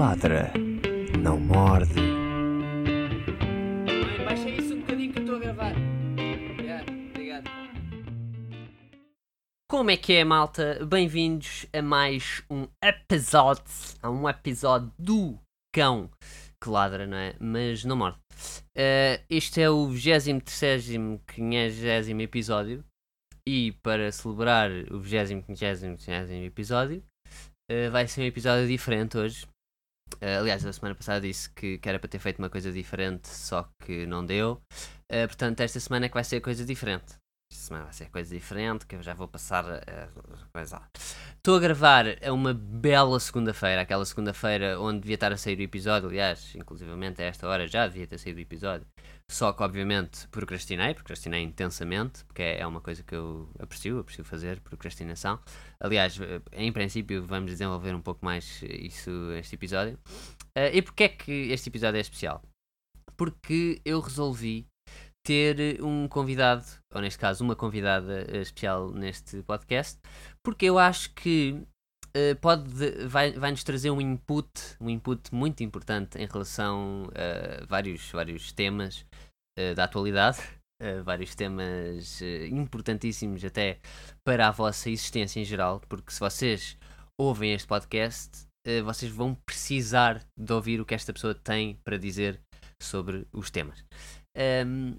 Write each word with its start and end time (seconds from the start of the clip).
ladra, 0.00 0.50
não 1.22 1.38
morde. 1.38 2.00
Mãe, 2.00 3.04
baixa 4.24 4.48
isso 4.48 4.72
um 4.72 4.80
bocadinho 4.80 5.12
que 5.12 5.18
eu 5.18 5.22
estou 5.24 5.36
a 5.36 5.40
gravar. 5.40 5.74
Obrigado, 6.52 6.90
obrigado. 7.10 7.50
Como 9.70 9.90
é 9.90 9.98
que 9.98 10.14
é, 10.14 10.24
malta? 10.24 10.82
Bem-vindos 10.86 11.66
a 11.70 11.82
mais 11.82 12.42
um 12.48 12.66
episódio. 12.82 13.62
A 14.02 14.10
um 14.10 14.26
episódio 14.26 14.90
do 14.98 15.38
cão 15.70 16.10
que 16.64 16.70
ladra, 16.70 17.06
não 17.06 17.18
é? 17.18 17.34
Mas 17.38 17.84
não 17.84 17.96
morde. 17.96 18.16
Eh, 18.74 19.20
este 19.28 19.60
é 19.60 19.68
o 19.68 19.86
23 19.86 20.82
50 20.82 22.22
episódio. 22.22 22.82
E 23.46 23.72
para 23.82 24.10
celebrar 24.10 24.70
o 24.90 24.98
20 24.98 25.26
50 25.26 26.34
episódio, 26.36 27.04
eh, 27.70 27.90
vai 27.90 28.08
ser 28.08 28.22
um 28.22 28.24
episódio 28.24 28.66
diferente 28.66 29.18
hoje. 29.18 29.46
Eh, 30.20 30.36
aliás, 30.36 30.64
a 30.64 30.72
semana 30.72 30.94
passada 30.94 31.20
disse 31.20 31.50
que, 31.50 31.78
que 31.78 31.88
era 31.88 31.98
para 31.98 32.08
ter 32.08 32.18
feito 32.18 32.38
uma 32.38 32.50
coisa 32.50 32.72
diferente, 32.72 33.28
só 33.28 33.68
que 33.80 34.06
não 34.06 34.24
deu. 34.24 34.62
Eh, 35.08 35.26
portanto, 35.26 35.60
esta 35.60 35.80
semana 35.80 36.06
é 36.06 36.08
que 36.08 36.14
vai 36.14 36.24
ser 36.24 36.40
coisa 36.40 36.64
diferente. 36.64 37.19
Semana 37.52 37.84
vai 37.84 37.92
ser 37.92 38.08
coisa 38.10 38.32
diferente, 38.32 38.86
que 38.86 38.94
eu 38.94 39.02
já 39.02 39.12
vou 39.12 39.26
passar 39.26 39.64
a 39.68 40.08
a 40.42 40.46
coisa. 40.52 40.80
Estou 41.36 41.56
a 41.56 41.60
gravar 41.60 42.04
a 42.22 42.32
uma 42.32 42.54
bela 42.54 43.18
segunda-feira, 43.18 43.80
aquela 43.80 44.04
segunda-feira 44.04 44.80
onde 44.80 45.00
devia 45.00 45.14
estar 45.14 45.32
a 45.32 45.36
sair 45.36 45.58
o 45.58 45.62
episódio, 45.62 46.08
aliás, 46.08 46.54
inclusivamente 46.54 47.20
a 47.20 47.24
esta 47.24 47.48
hora 47.48 47.66
já 47.66 47.86
devia 47.86 48.06
ter 48.06 48.18
saído 48.18 48.38
o 48.38 48.42
episódio. 48.42 48.86
Só 49.28 49.52
que, 49.52 49.62
obviamente, 49.62 50.28
procrastinei, 50.28 50.94
procrastinei 50.94 51.42
intensamente, 51.42 52.24
porque 52.24 52.42
é, 52.42 52.60
é 52.60 52.66
uma 52.66 52.80
coisa 52.80 53.02
que 53.02 53.14
eu 53.14 53.48
aprecio, 53.58 53.98
aprecio 53.98 54.24
fazer, 54.24 54.60
procrastinação. 54.60 55.38
Aliás, 55.78 56.18
eh, 56.20 56.40
em 56.52 56.72
princípio, 56.72 57.24
vamos 57.24 57.52
desenvolver 57.52 57.94
um 57.94 58.02
pouco 58.02 58.24
mais 58.24 58.60
isso 58.62 59.10
neste 59.10 59.54
episódio. 59.54 59.98
Eh, 60.54 60.76
e 60.78 60.82
porquê 60.82 61.04
é 61.04 61.08
que 61.08 61.32
este 61.52 61.68
episódio 61.68 61.98
é 61.98 62.00
especial? 62.00 62.42
Porque 63.16 63.80
eu 63.84 64.00
resolvi 64.00 64.66
ter 65.24 65.82
um 65.82 66.08
convidado, 66.08 66.64
ou 66.94 67.00
neste 67.00 67.18
caso, 67.18 67.44
uma 67.44 67.56
convidada 67.56 68.24
eh, 68.28 68.40
especial 68.40 68.90
neste 68.92 69.42
podcast, 69.42 69.98
porque 70.42 70.66
eu 70.66 70.78
acho 70.78 71.12
que 71.14 71.62
eh, 72.14 72.34
pode, 72.34 73.06
vai, 73.06 73.32
vai 73.32 73.50
nos 73.50 73.62
trazer 73.62 73.90
um 73.90 74.00
input, 74.00 74.50
um 74.80 74.90
input 74.90 75.34
muito 75.34 75.62
importante 75.62 76.18
em 76.18 76.26
relação 76.26 77.04
a 77.14 77.64
vários, 77.66 78.10
vários 78.10 78.52
temas 78.52 79.04
eh, 79.58 79.74
da 79.74 79.84
atualidade, 79.84 80.38
eh, 80.80 81.00
vários 81.02 81.34
temas 81.34 82.20
eh, 82.22 82.46
importantíssimos 82.48 83.44
até 83.44 83.78
para 84.24 84.48
a 84.48 84.50
vossa 84.50 84.90
existência 84.90 85.40
em 85.40 85.44
geral, 85.44 85.80
porque 85.88 86.12
se 86.12 86.20
vocês 86.20 86.76
ouvem 87.18 87.52
este 87.52 87.68
podcast, 87.68 88.46
eh, 88.66 88.82
vocês 88.82 89.12
vão 89.12 89.34
precisar 89.46 90.24
de 90.36 90.52
ouvir 90.52 90.80
o 90.80 90.86
que 90.86 90.94
esta 90.94 91.12
pessoa 91.12 91.34
tem 91.34 91.76
para 91.84 91.98
dizer 91.98 92.40
sobre 92.82 93.26
os 93.32 93.50
temas. 93.50 93.84
Ahm, 94.36 94.96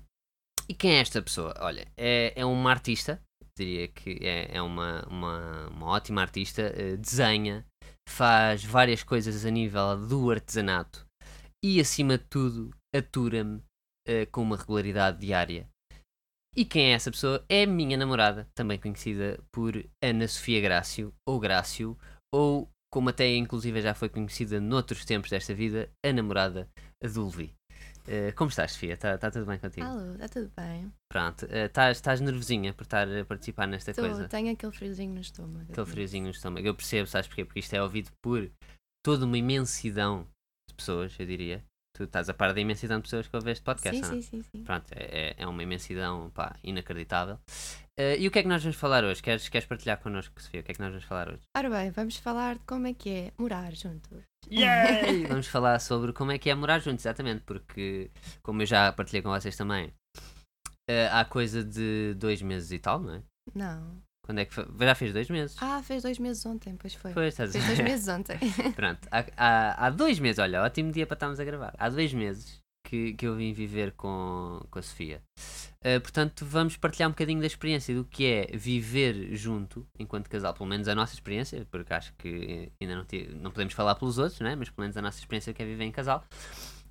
e 0.67 0.73
quem 0.73 0.93
é 0.93 0.99
esta 0.99 1.21
pessoa? 1.21 1.53
Olha, 1.59 1.87
é, 1.97 2.33
é 2.35 2.45
uma 2.45 2.71
artista, 2.71 3.21
diria 3.57 3.87
que 3.87 4.19
é, 4.21 4.57
é 4.57 4.61
uma, 4.61 5.05
uma, 5.07 5.67
uma 5.69 5.87
ótima 5.87 6.21
artista, 6.21 6.61
eh, 6.61 6.97
desenha, 6.97 7.65
faz 8.07 8.63
várias 8.63 9.03
coisas 9.03 9.45
a 9.45 9.49
nível 9.49 9.97
do 10.07 10.31
artesanato 10.31 11.05
e, 11.63 11.79
acima 11.79 12.17
de 12.17 12.25
tudo, 12.25 12.71
atura-me 12.95 13.61
eh, 14.07 14.25
com 14.25 14.41
uma 14.41 14.57
regularidade 14.57 15.19
diária. 15.19 15.67
E 16.55 16.65
quem 16.65 16.91
é 16.91 16.95
essa 16.95 17.11
pessoa? 17.11 17.45
É 17.47 17.63
a 17.63 17.67
minha 17.67 17.95
namorada, 17.95 18.49
também 18.53 18.77
conhecida 18.77 19.41
por 19.53 19.73
Ana 20.03 20.27
Sofia 20.27 20.59
Grácio, 20.59 21.13
ou 21.25 21.39
Grácio, 21.39 21.97
ou 22.33 22.69
como 22.91 23.09
até 23.09 23.33
inclusive 23.35 23.81
já 23.81 23.93
foi 23.93 24.09
conhecida 24.09 24.59
noutros 24.59 25.05
tempos 25.05 25.29
desta 25.29 25.53
vida, 25.53 25.89
a 26.05 26.11
namorada 26.11 26.69
do 27.01 27.25
Levi. 27.25 27.53
Eh, 28.07 28.31
como 28.33 28.49
estás, 28.49 28.71
Sofia? 28.73 28.93
Está 28.93 29.17
tá 29.17 29.29
tudo 29.29 29.45
bem 29.45 29.59
contigo? 29.59 29.85
Alô, 29.85 30.13
está 30.13 30.27
tudo 30.27 30.51
bem? 30.55 30.91
Pronto, 31.09 31.45
eh, 31.49 31.65
estás 31.65 31.97
estás 31.97 32.21
nervosinha 32.21 32.73
por 32.73 32.83
estar 32.83 33.07
a 33.07 33.25
participar 33.25 33.67
nesta 33.67 33.91
Estou, 33.91 34.05
coisa? 34.05 34.27
tenho 34.27 34.51
aquele 34.51 34.71
friozinho 34.71 35.13
no 35.13 35.21
estômago. 35.21 35.71
Aquele 35.71 35.85
friozinho 35.87 36.25
no 36.25 36.31
estômago. 36.31 36.67
Eu 36.67 36.75
percebo, 36.75 37.07
sabes 37.07 37.27
porquê? 37.27 37.45
Porque 37.45 37.59
isto 37.59 37.73
é 37.73 37.81
ouvido 37.81 38.11
por 38.21 38.49
toda 39.03 39.25
uma 39.25 39.37
imensidão 39.37 40.27
de 40.67 40.75
pessoas, 40.75 41.15
eu 41.19 41.25
diria. 41.25 41.63
Tu 41.93 42.03
estás 42.05 42.29
a 42.29 42.33
par 42.33 42.53
da 42.53 42.59
imensidão 42.61 42.97
de 42.99 43.03
pessoas 43.03 43.27
que 43.27 43.35
ouvem 43.35 43.51
este 43.51 43.63
podcast, 43.63 43.95
Sim, 44.01 44.01
não 44.11 44.17
é? 44.17 44.21
sim, 44.21 44.41
sim, 44.41 44.41
sim. 44.43 44.63
Pronto, 44.63 44.85
é, 44.91 45.29
é- 45.31 45.35
é 45.39 45.47
uma 45.47 45.61
imensidão 45.61 46.29
pá, 46.31 46.55
inacreditável. 46.63 47.37
Eh, 47.99 48.17
e 48.19 48.27
o 48.27 48.31
que 48.31 48.39
é 48.39 48.41
que 48.43 48.47
nós 48.47 48.63
vamos 48.63 48.77
falar 48.77 49.03
hoje? 49.03 49.21
Queres, 49.21 49.49
queres 49.49 49.67
partilhar 49.67 49.99
connosco, 49.99 50.41
Sofia? 50.41 50.61
O 50.61 50.63
que 50.63 50.71
é 50.71 50.73
que 50.75 50.79
nós 50.79 50.89
vamos 50.89 51.03
falar 51.05 51.27
hoje? 51.29 51.41
Ora 51.55 51.69
bem, 51.69 51.91
vamos 51.91 52.15
falar 52.15 52.55
de 52.55 52.61
como 52.65 52.87
é 52.87 52.93
que 52.93 53.09
é 53.09 53.33
morar 53.37 53.73
juntos. 53.75 54.23
Yay! 54.49 55.25
vamos 55.27 55.47
falar 55.47 55.79
sobre 55.79 56.13
como 56.13 56.31
é 56.31 56.37
que 56.39 56.49
é 56.49 56.55
morar 56.55 56.79
juntos, 56.79 57.03
exatamente, 57.05 57.43
porque, 57.45 58.09
como 58.41 58.61
eu 58.61 58.65
já 58.65 58.91
partilhei 58.93 59.21
com 59.21 59.29
vocês 59.29 59.55
também, 59.57 59.93
eh, 60.89 61.09
há 61.11 61.25
coisa 61.25 61.63
de 61.63 62.13
dois 62.15 62.41
meses 62.41 62.71
e 62.71 62.79
tal, 62.79 62.99
não 63.01 63.15
é? 63.15 63.21
Não. 63.53 64.01
Quando 64.31 64.39
é 64.39 64.45
que 64.45 64.53
foi? 64.53 64.65
Já 64.79 64.95
fez 64.95 65.11
dois 65.11 65.29
meses. 65.29 65.57
Ah, 65.59 65.83
fez 65.83 66.03
dois 66.03 66.17
meses 66.17 66.45
ontem, 66.45 66.73
pois 66.77 66.93
foi. 66.93 67.11
Pois, 67.11 67.27
estás 67.27 67.51
Fez 67.51 67.65
dois 67.65 67.79
meses 67.79 68.07
ontem. 68.07 68.39
Pronto, 68.73 69.05
há, 69.11 69.25
há, 69.35 69.87
há 69.87 69.89
dois 69.89 70.19
meses, 70.19 70.39
olha, 70.39 70.63
ótimo 70.63 70.89
dia 70.89 71.05
para 71.05 71.15
estarmos 71.15 71.37
a 71.37 71.43
gravar. 71.43 71.75
Há 71.77 71.89
dois 71.89 72.13
meses 72.13 72.61
que, 72.87 73.11
que 73.11 73.27
eu 73.27 73.35
vim 73.35 73.51
viver 73.51 73.91
com, 73.91 74.61
com 74.71 74.79
a 74.79 74.81
Sofia. 74.81 75.21
Uh, 75.85 75.99
portanto, 75.99 76.45
vamos 76.45 76.77
partilhar 76.77 77.09
um 77.09 77.11
bocadinho 77.11 77.41
da 77.41 77.45
experiência 77.45 77.93
do 77.93 78.05
que 78.05 78.25
é 78.25 78.47
viver 78.55 79.35
junto 79.35 79.85
enquanto 79.99 80.29
casal, 80.29 80.53
pelo 80.53 80.69
menos 80.69 80.87
a 80.87 80.95
nossa 80.95 81.13
experiência, 81.13 81.67
porque 81.69 81.93
acho 81.93 82.13
que 82.13 82.71
ainda 82.81 82.95
não, 82.95 83.03
tive, 83.03 83.35
não 83.35 83.51
podemos 83.51 83.73
falar 83.73 83.95
pelos 83.95 84.17
outros, 84.17 84.39
né? 84.39 84.55
mas 84.55 84.69
pelo 84.69 84.83
menos 84.83 84.95
a 84.95 85.01
nossa 85.01 85.19
experiência 85.19 85.53
que 85.53 85.61
é 85.61 85.65
viver 85.65 85.83
em 85.83 85.91
casal. 85.91 86.23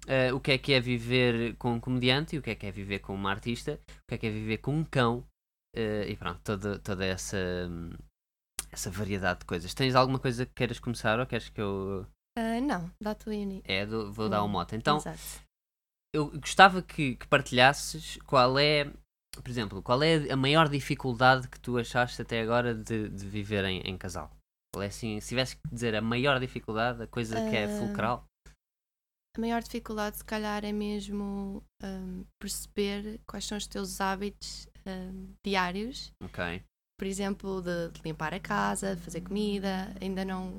Uh, 0.04 0.36
o 0.36 0.40
que 0.40 0.52
é 0.52 0.58
que 0.58 0.74
é 0.74 0.80
viver 0.80 1.56
com 1.56 1.72
um 1.72 1.80
comediante, 1.80 2.36
o 2.36 2.42
que 2.42 2.50
é 2.50 2.54
que 2.54 2.66
é 2.66 2.70
viver 2.70 2.98
com 2.98 3.14
uma 3.14 3.30
artista, 3.30 3.80
o 3.88 4.08
que 4.08 4.14
é 4.14 4.18
que 4.18 4.26
é 4.26 4.30
viver 4.30 4.58
com 4.58 4.76
um 4.76 4.84
cão, 4.84 5.24
uh, 5.76 6.08
e 6.08 6.16
pronto, 6.16 6.41
toda, 6.42 6.78
toda 6.78 7.04
essa, 7.04 7.36
essa 8.70 8.91
variedade 8.91 9.41
de 9.41 9.47
coisas. 9.47 9.75
Tens 9.75 9.94
alguma 9.94 10.19
coisa 10.19 10.47
que 10.47 10.53
queiras 10.54 10.78
começar 10.81 11.19
ou 11.19 11.26
queres 11.26 11.48
que 11.48 11.60
eu. 11.60 12.06
Ah, 12.36 12.60
não, 12.60 12.91
dá 13.00 13.14
tua 13.14 13.32
uni. 13.34 13.62
É, 13.64 13.84
do- 13.84 14.12
vou 14.12 14.28
dar 14.28 14.44
um 14.44 14.48
mote. 14.48 14.76
Então, 14.76 14.98
Exato. 14.98 15.19
eu 16.14 16.30
gostava 16.38 16.82
que, 16.82 17.16
que 17.16 17.26
partilhasses 17.26 18.19
qual 18.26 18.59
é, 18.59 18.84
por 19.34 19.48
exemplo, 19.48 19.82
qual 19.82 20.03
é 20.03 20.30
a 20.30 20.36
maior 20.36 20.69
dificuldade 20.69 21.48
que 21.48 21.59
tu 21.60 21.76
achaste 21.78 22.22
até 22.22 22.41
agora 22.41 22.75
de, 22.75 23.09
de 23.09 23.26
viver 23.26 23.64
em, 23.64 23.80
em 23.80 23.98
casal? 23.98 24.30
Qual 24.72 24.82
é 24.82 24.86
assim, 24.86 25.20
se 25.20 25.28
tivesse 25.30 25.56
que 25.56 25.62
dizer 25.72 25.94
a 25.97 26.00
maior 26.00 26.38
dificuldade, 26.38 27.03
a 27.03 27.06
coisa 27.06 27.41
que 27.41 27.56
é 27.56 27.64
Ah, 27.64 27.69
fulcral? 27.69 28.25
A 29.36 29.41
maior 29.41 29.62
dificuldade, 29.62 30.16
se 30.19 30.25
calhar, 30.25 30.64
é 30.64 30.72
mesmo 30.72 31.62
ahm, 31.82 32.25
perceber 32.41 33.20
quais 33.26 33.44
são 33.44 33.56
os 33.59 33.66
teus 33.66 34.00
hábitos 34.00 34.69
ahm, 34.86 35.32
diários. 35.44 36.12
Ok. 36.22 36.62
Por 36.98 37.06
exemplo, 37.06 37.62
de, 37.62 37.91
de 37.91 38.02
limpar 38.04 38.34
a 38.34 38.41
casa, 38.41 38.94
de 38.96 39.02
fazer 39.02 39.22
comida. 39.22 39.94
Ainda 40.00 40.24
não 40.24 40.52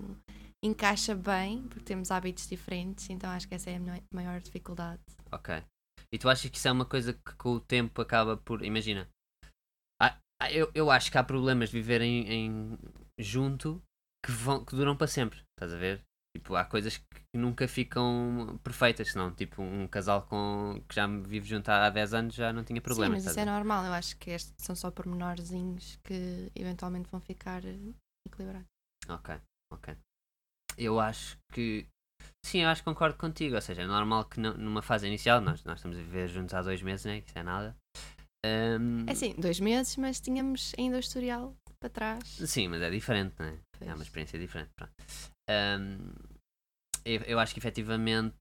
encaixa 0.63 1.15
bem, 1.15 1.63
porque 1.67 1.85
temos 1.85 2.11
hábitos 2.11 2.47
diferentes. 2.47 3.09
Então 3.09 3.29
acho 3.29 3.47
que 3.47 3.55
essa 3.55 3.69
é 3.69 3.77
a 3.77 4.01
maior 4.13 4.39
dificuldade. 4.41 5.01
Ok. 5.31 5.63
E 6.11 6.17
tu 6.17 6.27
achas 6.29 6.49
que 6.49 6.57
isso 6.57 6.67
é 6.67 6.71
uma 6.71 6.85
coisa 6.85 7.13
que 7.13 7.35
com 7.35 7.51
o 7.53 7.59
tempo 7.59 8.01
acaba 8.01 8.35
por. 8.37 8.63
Imagina. 8.63 9.07
eu, 10.51 10.71
eu 10.73 10.89
acho 10.89 11.11
que 11.11 11.17
há 11.17 11.23
problemas 11.23 11.69
de 11.69 11.77
viver 11.79 12.01
em, 12.01 12.27
em- 12.27 12.77
junto 13.19 13.81
que, 14.25 14.31
vão, 14.31 14.65
que 14.65 14.75
duram 14.75 14.97
para 14.97 15.07
sempre. 15.07 15.39
Estás 15.55 15.73
a 15.73 15.77
ver? 15.77 16.01
Tipo, 16.37 16.55
há 16.55 16.63
coisas 16.63 16.97
que 16.97 17.05
nunca 17.37 17.67
ficam 17.67 18.57
perfeitas, 18.63 19.11
senão, 19.11 19.31
tipo, 19.33 19.61
um 19.61 19.85
casal 19.87 20.21
com, 20.23 20.81
que 20.87 20.95
já 20.95 21.05
vive 21.05 21.45
junto 21.47 21.69
há 21.69 21.89
10 21.89 22.13
anos 22.13 22.33
já 22.35 22.53
não 22.53 22.63
tinha 22.63 22.79
Sim, 22.79 22.83
problemas. 22.83 23.23
mas 23.23 23.31
isso 23.31 23.39
é 23.39 23.45
normal. 23.45 23.85
Eu 23.85 23.93
acho 23.93 24.15
que 24.17 24.31
estes 24.31 24.53
são 24.57 24.75
só 24.75 24.89
pormenorzinhos 24.89 25.99
que 26.03 26.49
eventualmente 26.55 27.09
vão 27.11 27.19
ficar 27.19 27.63
eh, 27.65 27.77
equilibrados. 28.25 28.67
Ok, 29.09 29.35
ok. 29.73 29.95
Eu 30.77 30.99
acho 31.01 31.37
que. 31.51 31.85
Sim, 32.45 32.59
eu 32.59 32.69
acho 32.69 32.81
que 32.81 32.85
concordo 32.85 33.17
contigo. 33.17 33.55
Ou 33.55 33.61
seja, 33.61 33.81
é 33.81 33.85
normal 33.87 34.25
que 34.25 34.39
não- 34.39 34.53
numa 34.55 34.81
fase 34.81 35.07
inicial, 35.07 35.41
nós, 35.41 35.63
nós 35.65 35.79
estamos 35.79 35.97
a 35.97 36.01
viver 36.01 36.29
juntos 36.29 36.53
há 36.53 36.61
dois 36.61 36.81
meses, 36.81 37.05
né? 37.05 37.17
Isso 37.17 37.37
é 37.37 37.43
nada. 37.43 37.75
Ahm, 38.45 39.05
É 39.07 39.11
assim, 39.11 39.35
dois 39.37 39.59
meses, 39.59 39.97
mas 39.97 40.19
tínhamos 40.21 40.73
ainda 40.77 40.95
o 40.97 40.99
historial 40.99 41.55
para 41.79 41.89
trás. 41.89 42.23
Sim, 42.47 42.69
mas 42.69 42.81
é 42.81 42.89
diferente, 42.89 43.35
não 43.37 43.45
é? 43.47 43.51
É 43.81 43.85
uma 43.87 43.95
Pois. 43.95 44.01
experiência 44.07 44.39
diferente. 44.39 44.69
Pronto. 44.75 44.93
Ahm, 45.51 46.13
eu, 47.03 47.21
eu 47.21 47.39
acho 47.39 47.53
que 47.53 47.59
efetivamente 47.59 48.35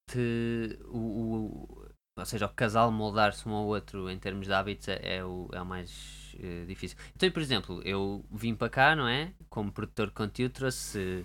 o, 0.87 0.99
o- 0.99 1.91
ou 2.19 2.27
seja, 2.27 2.47
o 2.47 2.51
casal 2.51 2.91
moldar-se 2.93 3.49
um 3.49 3.53
ao 3.55 3.67
outro 3.67 4.11
em 4.11 4.19
termos 4.19 4.47
de 4.47 4.53
hábitos 4.53 4.89
é, 4.89 5.17
é 5.19 5.25
o, 5.25 5.49
é 5.53 5.61
o 5.63 5.65
mais 5.65 6.35
eh, 6.39 6.65
difícil. 6.67 6.99
Então, 7.17 7.31
por 7.31 7.41
exemplo, 7.41 7.81
eu 7.83 8.23
vim 8.31 8.55
para 8.55 8.69
cá, 8.69 8.95
não 8.95 9.09
é? 9.09 9.33
Como 9.49 9.73
produtor 9.73 10.09
de 10.09 10.13
conteúdo, 10.13 10.53
trouxe 10.53 11.25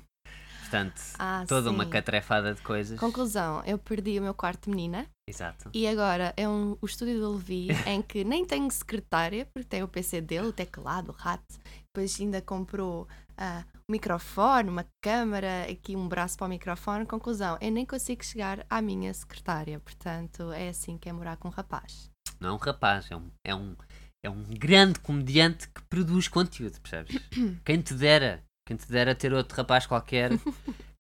portanto, 0.62 1.02
Ah, 1.20 1.44
toda 1.48 1.70
uma 1.70 1.84
sim. 1.84 1.92
catrefada 1.92 2.54
de 2.54 2.62
coisas. 2.62 2.98
Conclusão, 3.00 3.62
eu 3.66 3.78
perdi 3.78 4.18
o 4.20 4.22
meu 4.22 4.34
quarto 4.34 4.70
menina. 4.70 5.06
Exato. 5.28 5.70
E 5.74 5.86
agora 5.88 6.34
é 6.38 6.48
um, 6.48 6.78
o 6.82 6.86
estúdio 6.86 7.20
do 7.20 7.34
Levi 7.34 7.68
em 7.88 8.02
que 8.02 8.24
nem 8.24 8.46
tem 8.46 8.70
secretária, 8.70 9.46
porque 9.54 9.68
tem 9.68 9.84
o 9.84 9.88
PC 9.88 10.22
dele, 10.22 10.48
o 10.48 10.54
teclado, 10.54 11.10
o 11.10 11.14
rato. 11.16 11.60
Depois 11.94 12.18
ainda 12.22 12.42
comprou 12.42 13.08
ah, 13.38 13.64
um 13.88 13.92
microfone, 13.92 14.70
uma 14.70 14.86
câmara, 15.02 15.64
aqui 15.70 15.96
um 15.96 16.08
braço 16.08 16.38
para 16.38 16.48
o 16.48 16.50
microfone. 16.50 17.06
Conclusão, 17.06 17.58
eu 17.62 17.72
nem 17.72 17.86
consigo 17.86 18.24
chegar 18.24 18.66
à 18.70 18.82
minha 18.82 19.14
secretária. 19.14 19.80
Portanto, 19.80 20.52
é 20.52 20.70
assim 20.70 20.98
que 20.98 21.10
é 21.10 21.14
morar 21.14 21.38
com 21.38 21.48
um 21.48 21.52
rapaz. 21.52 22.10
Não 22.40 22.50
é 22.50 22.54
um 22.54 22.58
rapaz, 22.58 23.10
é 23.12 23.16
um, 23.16 23.32
é 23.46 23.56
um, 23.56 23.76
é 24.24 24.30
um 24.30 24.44
grande 24.44 25.00
comediante 25.00 25.68
que 25.70 25.82
produz 25.84 26.28
conteúdo, 26.28 26.80
percebes? 26.82 27.18
quem 27.64 27.82
te 27.82 27.94
dera, 27.94 28.44
quem 28.68 28.76
te 28.76 28.88
dera 28.90 29.16
ter 29.16 29.34
outro 29.34 29.56
rapaz 29.56 29.86
qualquer 29.86 30.32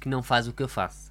que 0.02 0.08
não 0.08 0.22
faz 0.22 0.48
o 0.48 0.54
que 0.54 0.64
eu 0.64 0.70
faço. 0.70 1.10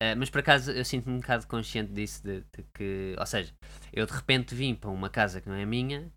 Eh, 0.00 0.14
mas 0.14 0.30
por 0.30 0.40
acaso 0.40 0.70
eu 0.72 0.84
sinto-me 0.84 1.16
um 1.16 1.20
bocado 1.20 1.46
consciente 1.46 1.92
disso, 1.92 2.22
de, 2.22 2.40
de 2.40 2.64
que, 2.74 3.14
ou 3.18 3.26
seja, 3.26 3.52
eu 3.92 4.06
de 4.06 4.12
repente 4.12 4.54
vim 4.54 4.74
para 4.74 4.90
uma 4.90 5.08
casa 5.08 5.40
que 5.40 5.48
não 5.48 5.56
é 5.56 5.64
minha 5.64 6.10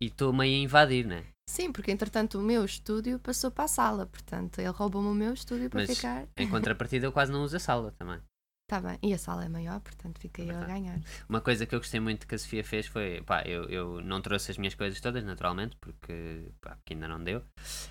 e 0.00 0.06
estou 0.06 0.32
meio 0.32 0.54
a 0.54 0.64
invadir, 0.64 1.06
né? 1.06 1.24
Sim, 1.48 1.70
porque 1.72 1.90
entretanto 1.92 2.38
o 2.38 2.42
meu 2.42 2.64
estúdio 2.64 3.18
passou 3.18 3.50
para 3.50 3.64
a 3.64 3.68
sala. 3.68 4.06
Portanto, 4.06 4.58
ele 4.58 4.68
roubou-me 4.68 5.08
o 5.08 5.14
meu 5.14 5.34
estúdio 5.34 5.68
para 5.68 5.80
Mas 5.80 5.96
ficar. 5.96 6.26
Em 6.36 6.48
contrapartida, 6.48 7.06
eu 7.06 7.12
quase 7.12 7.30
não 7.30 7.42
uso 7.42 7.56
a 7.56 7.60
sala 7.60 7.92
também. 7.98 8.18
Tá 8.66 8.80
bem. 8.80 8.98
E 9.02 9.12
a 9.12 9.18
sala 9.18 9.44
é 9.44 9.48
maior, 9.48 9.78
portanto 9.80 10.18
fiquei 10.18 10.46
eu 10.46 10.50
a 10.50 10.52
Verdade. 10.60 10.72
ganhar. 10.72 10.98
Uma 11.28 11.42
coisa 11.42 11.66
que 11.66 11.74
eu 11.74 11.78
gostei 11.78 12.00
muito 12.00 12.26
que 12.26 12.34
a 12.34 12.38
Sofia 12.38 12.64
fez 12.64 12.86
foi, 12.86 13.20
pá, 13.20 13.42
eu, 13.44 13.64
eu 13.64 14.00
não 14.00 14.22
trouxe 14.22 14.50
as 14.52 14.56
minhas 14.56 14.74
coisas 14.74 14.98
todas, 15.02 15.22
naturalmente, 15.22 15.76
porque, 15.76 16.48
pá, 16.62 16.70
porque 16.76 16.94
ainda 16.94 17.06
não 17.06 17.22
deu. 17.22 17.42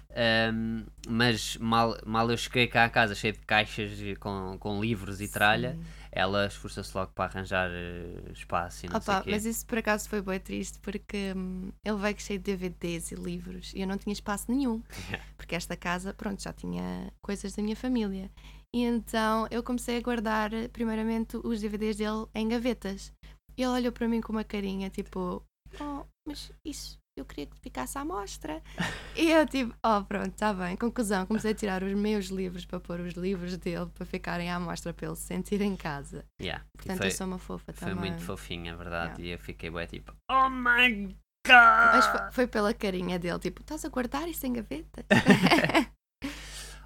Ahm, 0.09 0.83
mas 1.07 1.57
mal, 1.57 1.95
mal 2.03 2.29
eu 2.31 2.35
cheguei 2.38 2.65
cá 2.65 2.85
à 2.85 2.89
casa 2.89 3.13
cheio 3.13 3.33
de 3.33 3.39
caixas 3.41 3.91
com, 4.19 4.57
com 4.59 4.81
livros 4.81 5.21
e 5.21 5.27
tralha, 5.27 5.73
Sim. 5.75 5.85
Ela 6.15 6.45
esforçou-se 6.45 6.95
logo 6.95 7.12
para 7.13 7.25
arranjar 7.25 7.69
eh, 7.71 8.31
espaço 8.31 8.86
e 8.86 8.89
não 8.89 9.01
sei 9.01 9.13
Opa, 9.13 9.21
o 9.21 9.24
quê. 9.24 9.31
mas 9.31 9.45
isso 9.45 9.65
por 9.65 9.80
acaso 9.80 10.07
foi 10.07 10.21
bem 10.21 10.39
triste 10.39 10.80
porque 10.80 11.33
hum, 11.36 11.71
ele 11.83 11.98
veio 11.98 12.19
cheio 12.19 12.39
de 12.39 12.56
DVDs 12.56 13.12
e 13.12 13.15
livros 13.15 13.74
e 13.74 13.81
eu 13.81 13.88
não 13.88 13.98
tinha 13.98 14.13
espaço 14.13 14.51
nenhum. 14.51 14.81
Porque 15.36 15.56
esta 15.56 15.75
casa, 15.75 16.13
pronto, 16.13 16.42
já 16.42 16.54
tinha 16.54 17.12
coisas 17.21 17.54
da 17.54 17.62
minha 17.62 17.75
família. 17.75 18.31
E 18.74 18.83
então 18.83 19.48
eu 19.51 19.62
comecei 19.62 19.98
a 19.98 20.01
guardar, 20.01 20.51
primeiramente, 20.71 21.38
os 21.44 21.60
DVDs 21.60 21.98
dele 21.98 22.27
em 22.33 22.48
gavetas. 22.48 23.12
E 23.57 23.62
ele 23.62 23.71
olhou 23.71 23.92
para 23.92 24.07
mim 24.07 24.21
com 24.21 24.31
uma 24.31 24.44
carinha 24.44 24.89
tipo: 24.89 25.44
Oh, 25.80 26.06
mas 26.25 26.51
isso 26.63 27.02
eu 27.15 27.25
queria 27.25 27.45
que 27.45 27.57
ficasse 27.60 27.98
à 27.98 28.04
mostra. 28.06 28.62
e 29.15 29.30
eu 29.31 29.45
tipo: 29.45 29.75
Oh, 29.86 30.04
pronto, 30.04 30.30
está 30.30 30.54
bem. 30.54 30.75
Conclusão, 30.75 31.25
comecei 31.25 31.51
a 31.51 31.56
tirar 31.56 31.83
os 31.83 31.94
meus 31.94 32.25
livros 32.27 32.65
para 32.65 32.80
pôr 32.80 33.00
os 33.01 33.13
livros 33.13 33.56
dele 33.57 33.88
para 33.94 34.06
ficarem 34.06 34.50
à 34.51 34.60
mostra 34.60 34.94
para 34.94 35.07
ele 35.07 35.15
se 35.15 35.24
sentir 35.24 35.62
em 35.62 35.75
casa. 35.75 36.25
Yeah, 36.42 36.65
e 36.74 36.77
Portanto, 36.77 36.98
foi, 36.98 37.07
eu 37.07 37.12
sou 37.12 37.27
uma 37.27 37.39
fofa 37.39 37.74
foi 37.74 37.89
também. 37.89 38.12
muito 38.12 38.24
fofinho, 38.24 38.74
é 38.74 38.75
verdade. 38.75 39.21
Yeah. 39.21 39.24
E 39.24 39.30
eu 39.30 39.39
fiquei 39.39 39.69
bem 39.69 39.86
tipo, 39.88 40.13
oh 40.30 40.50
my 40.50 41.15
god! 41.45 41.94
Mas 41.94 42.06
foi, 42.07 42.31
foi 42.31 42.48
pela 42.48 42.74
carinha 42.74 43.19
dele, 43.19 43.39
tipo, 43.39 43.62
estás 43.62 43.86
a 43.86 43.89
guardar 43.89 44.27
isso 44.27 44.45
em 44.45 44.54
gavetas? 44.54 45.06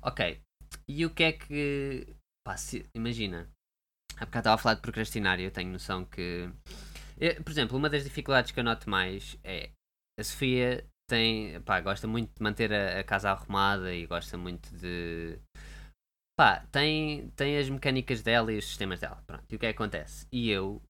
Ok, 0.04 0.40
e 0.88 1.06
o 1.06 1.10
que 1.10 1.24
é 1.24 1.32
que. 1.34 2.16
Pá, 2.46 2.56
se- 2.56 2.86
imagina, 2.96 3.50
há 4.16 4.26
bocado 4.26 4.40
estava 4.42 4.56
a 4.56 4.58
falar 4.58 4.76
de 4.76 4.82
procrastinar 4.82 5.38
e 5.40 5.44
eu 5.44 5.52
tenho 5.52 5.70
noção 5.72 6.06
que. 6.06 6.50
eu, 7.20 7.44
por 7.44 7.52
exemplo, 7.52 7.78
uma 7.78 7.90
das 7.90 8.04
dificuldades 8.06 8.52
que 8.52 8.60
eu 8.60 8.64
noto 8.64 8.90
mais 8.90 9.38
é 9.44 9.72
a 10.20 10.24
Sofia 10.24 10.86
tem. 11.10 11.60
Pá, 11.62 11.82
gosta 11.82 12.08
muito 12.08 12.34
de 12.36 12.42
manter 12.42 12.74
a, 12.74 13.00
a 13.00 13.04
casa 13.04 13.32
arrumada 13.32 13.94
e 13.94 14.06
gosta 14.06 14.38
muito 14.38 14.70
de. 14.76 15.40
Pá, 16.38 16.66
tem, 16.72 17.30
tem 17.36 17.58
as 17.58 17.70
mecânicas 17.70 18.22
dela 18.22 18.52
e 18.52 18.58
os 18.58 18.66
sistemas 18.66 19.00
dela. 19.00 19.24
Pronto, 19.26 19.46
e 19.50 19.56
o 19.56 19.60
que 19.60 19.66
é 19.66 19.74
que 19.74 19.78
acontece? 19.78 20.28
E 20.32 20.50
eu 20.50 20.82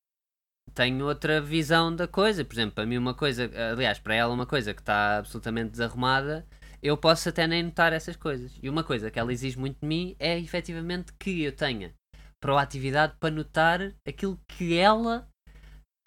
tenho 0.74 1.06
outra 1.06 1.40
visão 1.42 1.96
da 1.96 2.08
coisa. 2.08 2.44
Por 2.44 2.54
exemplo, 2.54 2.76
para 2.76 2.86
mim, 2.86 2.98
uma 2.98 3.14
coisa. 3.14 3.50
Aliás, 3.72 4.00
para 4.00 4.16
ela, 4.16 4.34
uma 4.34 4.46
coisa 4.46 4.74
que 4.74 4.82
está 4.82 5.18
absolutamente 5.18 5.72
desarrumada 5.72 6.46
eu 6.82 6.98
posso 6.98 7.30
até 7.30 7.48
nem 7.48 7.64
notar 7.64 7.94
essas 7.94 8.16
coisas. 8.16 8.58
E 8.62 8.70
uma 8.70 8.84
coisa 8.84 9.10
que 9.10 9.20
ela 9.20 9.34
exige 9.34 9.58
muito 9.58 9.80
de 9.80 9.88
mim 9.88 10.16
é 10.20 10.38
efetivamente 10.40 11.14
que 11.14 11.44
eu 11.44 11.52
tenha 11.52 11.94
proatividade 12.40 13.16
para 13.20 13.34
notar 13.34 13.94
aquilo 14.08 14.40
que 14.48 14.78
ela 14.78 15.28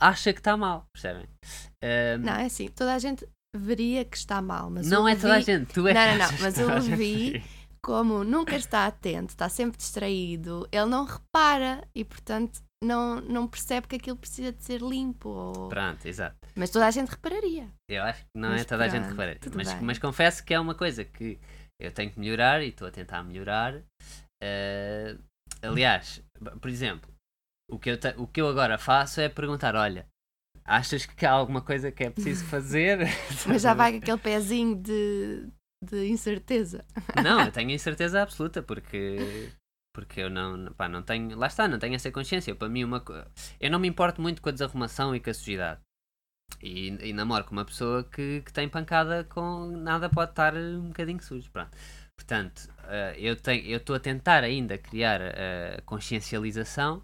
acha 0.01 0.33
que 0.33 0.41
está 0.41 0.57
mal, 0.57 0.87
percebem? 0.95 1.27
Ahm, 1.83 2.23
Não, 2.25 2.33
é 2.35 2.47
assim, 2.47 2.69
toda 2.69 2.95
a 2.95 2.99
gente 2.99 3.27
veria 3.57 4.05
que 4.05 4.17
está 4.17 4.41
mal, 4.41 4.71
mas 4.71 4.89
não 4.89 5.07
é 5.09 5.15
toda 5.17 5.35
a 5.35 5.41
gente, 5.41 5.73
tu 5.73 5.87
é 5.87 5.93
Não, 5.95 6.07
não, 6.07 6.17
não, 6.19 6.69
mas 6.69 6.87
Levi- 6.89 7.33
vê. 7.33 7.43
como 7.83 8.23
nunca 8.25 8.57
está 8.57 8.87
atento, 8.87 9.31
está 9.31 9.49
sempre 9.49 9.77
distraído, 9.79 10.67
ele 10.71 10.87
não 10.87 11.05
repara 11.05 11.87
e, 11.95 12.05
portanto, 12.05 12.61
não, 12.83 13.21
não 13.21 13.47
percebe 13.47 13.87
que 13.87 13.97
aquilo 13.97 14.17
precisa 14.17 14.53
de 14.53 14.63
ser 14.65 14.81
limpo. 14.81 15.29
ou- 15.29 15.69
Pronto, 15.69 16.07
exato. 16.07 16.37
Mas 16.57 16.71
toda 16.71 16.87
a 16.87 16.91
gente 16.91 17.09
repararia. 17.11 17.69
Eu 17.89 18.03
acho 18.05 18.21
que 18.23 18.31
não 18.35 18.51
Mas 18.51 18.63
é 18.63 18.65
toda 18.65 18.85
a 18.85 18.89
gente 18.89 19.01
pronto, 19.03 19.11
repara. 19.19 19.39
tudo 19.41 19.57
Mas, 19.57 19.73
bem. 19.73 19.83
mas 19.83 19.99
confesso 19.99 20.45
que 20.45 20.55
é 20.55 20.61
uma 20.61 20.75
coisa 20.75 21.05
que 21.05 21.39
eu 21.79 21.91
tenho 21.93 22.11
que 22.11 22.19
melhorar 22.21 22.63
e 22.63 22.69
estou 22.69 22.87
a 22.89 22.91
tentar 22.91 23.23
melhorar. 23.23 23.83
Ah, 24.43 25.17
aliás, 25.63 26.23
por 26.61 26.71
exemplo, 26.71 27.11
o 27.71 27.79
que, 27.79 27.91
eu 27.91 27.99
te- 27.99 28.15
o 28.17 28.27
que 28.27 28.41
eu 28.41 28.49
agora 28.49 28.79
faço 28.79 29.21
é 29.21 29.29
perguntar: 29.29 29.75
olha, 29.75 30.07
achas 30.65 31.07
que 31.07 31.27
há 31.27 31.33
alguma 31.33 31.63
coisa 31.63 31.91
que 31.91 32.05
é 32.05 32.11
preciso 32.11 32.45
fazer? 32.47 32.99
Mas 33.47 33.63
já 33.63 33.75
vai 33.75 33.93
com 33.93 33.99
aquele 33.99 34.19
pezinho 34.19 34.77
de, 34.77 35.49
de 35.85 36.09
incerteza. 36.09 36.85
Não, 37.23 37.45
eu 37.45 37.53
tenho 37.53 37.71
incerteza 37.71 38.23
absoluta 38.23 38.63
porque 38.63 39.51
porque 39.93 40.21
eu 40.21 40.31
não, 40.31 40.73
pá, 40.75 40.89
não 40.89 41.03
tenho, 41.03 41.37
lá 41.37 41.49
está, 41.49 41.67
não 41.67 41.79
tenho 41.79 41.97
essa 41.97 42.13
consciência. 42.13 42.55
Para 42.55 42.69
mim 42.69 42.85
uma 42.85 43.03
eu 43.59 43.71
não 43.71 43.79
me 43.81 43.89
importo 43.89 44.23
muito 44.23 44.41
com 44.41 44.49
a 44.49 44.53
desarrumação 44.53 45.15
e 45.17 45.21
com 45.21 45.31
a 45.31 45.35
sujidade. 45.35 45.81
E, 46.63 46.89
e 47.09 47.13
namoro 47.13 47.45
com 47.45 47.53
uma 47.53 47.65
pessoa 47.65 48.05
que, 48.05 48.43
que 48.43 48.53
tem 48.53 48.69
pancada 48.69 49.25
com 49.25 49.67
nada 49.79 50.09
pode 50.09 50.31
estar 50.31 50.55
um 50.55 50.89
bocadinho 50.89 51.23
sujo, 51.23 51.51
pronto. 51.51 51.77
Portanto, 52.17 52.69
eh, 52.85 53.15
eu 53.19 53.35
tenho 53.35 53.65
eu 53.67 53.79
estou 53.79 53.97
a 53.97 54.01
tentar 54.01 54.45
ainda 54.45 54.77
criar 54.79 55.21
a 55.23 55.81
consciencialização 55.83 57.03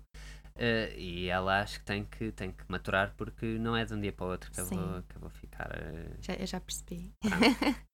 eh, 0.59 0.95
e 0.99 1.27
ela 1.29 1.61
acho 1.61 1.79
que 1.81 1.85
tem 1.87 2.05
que 2.05 2.33
tem 2.33 2.51
que 2.53 2.65
maturar 2.69 3.15
porque 3.17 3.47
não 3.59 3.77
é 3.77 3.85
de 3.85 3.95
um 3.95 4.01
dia 4.01 4.13
para 4.13 4.27
o 4.27 4.31
outro 4.31 4.51
que 4.51 4.61
eu 4.61 4.67
vou, 4.67 5.03
que 5.03 5.17
eu 5.17 5.21
vou 5.21 5.31
ficar 5.31 5.71
eh, 5.73 6.17
Já, 6.21 6.35
eu 6.35 6.47
já 6.47 6.61
percebi. 6.61 7.13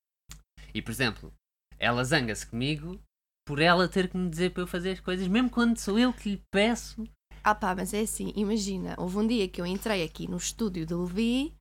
e, 0.74 0.80
por 0.82 0.90
exemplo, 0.90 1.32
ela 1.78 2.04
zanga-se 2.04 2.46
comigo 2.46 3.00
por 3.46 3.60
ela 3.60 3.88
ter 3.88 4.08
que 4.08 4.16
me 4.16 4.28
dizer 4.30 4.50
para 4.52 4.62
eu 4.62 4.66
fazer 4.66 4.92
as 4.92 5.00
coisas, 5.00 5.26
mesmo 5.26 5.50
quando 5.50 5.76
sou 5.78 5.98
eu 5.98 6.12
que 6.12 6.30
lhe 6.30 6.42
peço. 6.50 7.04
Ah 7.44 7.54
pá, 7.56 7.74
mas 7.74 7.92
é 7.92 8.00
assim, 8.00 8.32
imagina, 8.36 8.94
houve 8.96 9.18
um 9.18 9.26
dia 9.26 9.48
que 9.48 9.60
eu 9.60 9.66
entrei 9.66 10.04
aqui 10.04 10.28
no 10.30 10.36
estúdio 10.36 10.86
do 10.86 11.02
Levi 11.04 11.52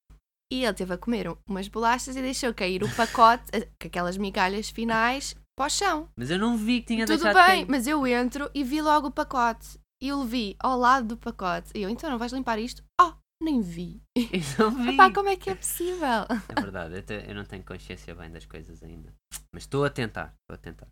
e 0.54 0.64
ele 0.64 0.74
teve 0.76 0.94
a 0.94 0.98
comer 0.98 1.28
um- 1.28 1.38
umas 1.48 1.68
bolachas 1.68 2.16
e 2.16 2.22
deixou 2.22 2.54
cair 2.54 2.84
o 2.84 2.96
pacote, 2.96 3.46
eh, 3.52 3.68
com 3.80 3.88
aquelas 3.88 4.16
migalhas 4.18 4.70
finais, 4.70 5.36
para 5.58 5.66
o 5.66 5.70
chão. 5.70 6.08
Mas 6.16 6.30
eu 6.30 6.38
não 6.38 6.56
vi 6.56 6.82
que 6.82 6.88
tinha 6.88 7.06
Tudo 7.08 7.18
deixado 7.24 7.34
bem, 7.34 7.46
cair. 7.62 7.66
mas 7.68 7.88
eu 7.88 8.06
entro 8.06 8.52
e 8.54 8.64
vi 8.64 8.80
logo 8.82 9.08
o 9.08 9.12
pacote. 9.12 9.80
E 10.02 10.12
o 10.12 10.24
Levi 10.24 10.56
ao 10.60 10.78
lado 10.78 11.10
do 11.10 11.18
pacote. 11.18 11.70
E 11.76 11.82
eu, 11.84 11.90
então 11.90 12.10
não 12.10 12.18
vais 12.18 12.32
limpar 12.34 12.58
isto? 12.60 12.84
Oh, 13.00 13.14
nem 13.42 13.62
vi. 13.62 14.02
Eu 14.18 14.42
não 14.72 14.84
vi. 14.84 14.90
Epá, 14.90 15.12
como 15.14 15.30
é 15.30 15.36
que 15.36 15.50
é 15.50 15.56
possível? 15.56 16.26
É 16.50 16.56
verdade, 16.60 16.96
eu, 16.96 17.04
te- 17.04 17.26
eu 17.28 17.36
não 17.36 17.46
tenho 17.46 17.64
consciência 17.64 18.14
bem 18.16 18.32
das 18.32 18.46
coisas 18.46 18.82
ainda. 18.84 19.14
Mas 19.54 19.64
estou 19.64 19.86
a 19.86 19.90
tentar, 19.90 20.34
estou 20.42 20.56
a 20.56 20.58
tentar. 20.58 20.88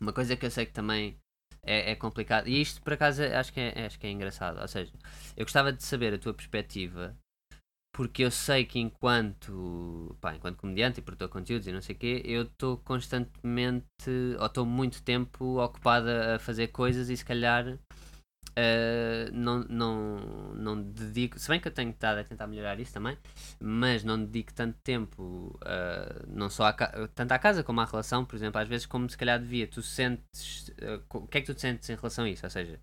Uma 0.00 0.12
coisa 0.12 0.36
que 0.36 0.46
eu 0.46 0.50
sei 0.50 0.66
que 0.66 0.72
também 0.72 1.16
é, 1.64 1.90
é 1.90 1.94
complicado, 1.96 2.46
e 2.48 2.60
isto 2.60 2.80
por 2.82 2.92
acaso 2.92 3.22
acho 3.24 3.52
que, 3.52 3.58
é, 3.60 3.86
acho 3.86 3.98
que 3.98 4.06
é 4.06 4.10
engraçado. 4.10 4.60
Ou 4.60 4.68
seja, 4.68 4.92
eu 5.36 5.44
gostava 5.44 5.72
de 5.72 5.82
saber 5.82 6.14
a 6.14 6.18
tua 6.18 6.32
perspectiva, 6.32 7.16
porque 7.92 8.22
eu 8.22 8.30
sei 8.30 8.64
que 8.64 8.78
enquanto, 8.78 10.16
pá, 10.20 10.34
enquanto 10.36 10.58
comediante 10.58 11.00
e 11.00 11.02
produtor 11.02 11.26
de 11.28 11.32
conteúdos 11.32 11.66
e 11.66 11.72
não 11.72 11.82
sei 11.82 11.96
o 11.96 11.98
quê, 11.98 12.22
eu 12.24 12.42
estou 12.42 12.76
constantemente, 12.78 13.84
ou 14.38 14.46
estou 14.46 14.64
muito 14.64 15.02
tempo 15.02 15.58
ocupada 15.60 16.36
a 16.36 16.38
fazer 16.38 16.68
coisas 16.68 17.08
e 17.10 17.16
se 17.16 17.24
calhar. 17.24 17.76
Uh, 18.58 19.30
não, 19.32 19.60
não, 19.68 20.16
não 20.54 20.82
dedico, 20.82 21.38
se 21.38 21.48
bem 21.48 21.60
que 21.60 21.68
eu 21.68 21.72
tenho 21.72 21.90
estado 21.90 22.18
a 22.18 22.24
tentar 22.24 22.48
melhorar 22.48 22.80
isso 22.80 22.92
também, 22.92 23.16
mas 23.60 24.02
não 24.02 24.18
dedico 24.24 24.52
tanto 24.52 24.76
tempo, 24.82 25.56
uh, 25.62 26.24
não 26.26 26.50
só 26.50 26.64
à 26.64 26.72
tanto 26.72 27.30
à 27.30 27.38
casa 27.38 27.62
como 27.62 27.80
à 27.80 27.84
relação, 27.84 28.24
por 28.24 28.34
exemplo, 28.34 28.60
às 28.60 28.66
vezes 28.66 28.84
como 28.84 29.08
se 29.08 29.16
calhar 29.16 29.38
devia, 29.38 29.68
tu 29.68 29.80
sentes, 29.80 30.70
uh, 30.82 31.00
o 31.14 31.26
que 31.28 31.38
é 31.38 31.40
que 31.40 31.54
tu 31.54 31.60
sentes 31.60 31.88
em 31.88 31.94
relação 31.94 32.24
a 32.24 32.28
isso? 32.28 32.44
Ou 32.44 32.50
seja, 32.50 32.80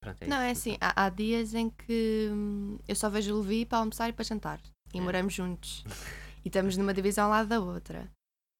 pronto, 0.00 0.22
é 0.22 0.26
Não, 0.26 0.38
é 0.40 0.52
assim, 0.52 0.78
há, 0.80 1.04
há 1.04 1.08
dias 1.10 1.52
em 1.52 1.68
que 1.68 2.28
hum, 2.32 2.78
eu 2.88 2.94
só 2.94 3.10
vejo 3.10 3.34
o 3.34 3.40
Levi 3.42 3.66
para 3.66 3.78
almoçar 3.78 4.08
e 4.08 4.12
para 4.12 4.24
jantar. 4.24 4.58
E 4.94 4.98
É. 4.98 5.00
moramos 5.00 5.34
juntos. 5.34 5.84
E 6.44 6.48
estamos 6.48 6.76
numa 6.76 6.94
divisão 6.94 7.24
ao 7.24 7.30
lado 7.30 7.48
da 7.48 7.60
outra. 7.60 8.08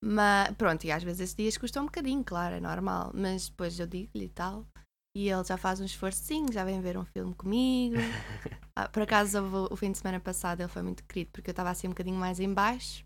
Mas 0.05 0.50
pronto, 0.57 0.85
e 0.85 0.90
às 0.90 1.02
vezes 1.02 1.21
esses 1.21 1.35
dias 1.35 1.57
custam 1.57 1.85
um 1.85 1.87
bocadinho, 1.87 2.23
claro, 2.25 2.57
é 2.57 2.61
normal. 2.61 3.12
Mas 3.14 3.49
depois 3.49 3.78
eu 3.78 3.87
digo-lhe 3.87 4.25
e 4.26 4.28
tal. 4.28 4.67
E 5.19 5.29
ele 5.29 5.43
já 5.43 5.57
faz 5.57 5.81
um 5.81 5.85
esforcinho, 5.85 6.53
já 6.53 6.65
vem 6.65 6.81
ver 6.81 6.97
um 6.97 7.05
filme 7.05 7.35
comigo. 7.35 7.97
Ah, 8.81 8.89
por 8.89 9.03
acaso, 9.03 9.41
o 9.73 9.75
fim 9.75 9.91
de 9.91 9.99
semana 9.99 10.21
passado 10.21 10.61
ele 10.61 10.69
foi 10.69 10.83
muito 10.83 11.03
querido 11.03 11.33
porque 11.33 11.51
eu 11.51 11.53
estava 11.53 11.69
assim 11.69 11.89
um 11.89 11.91
bocadinho 11.91 12.15
mais 12.15 12.39
em 12.39 12.55
baixo. 12.55 13.05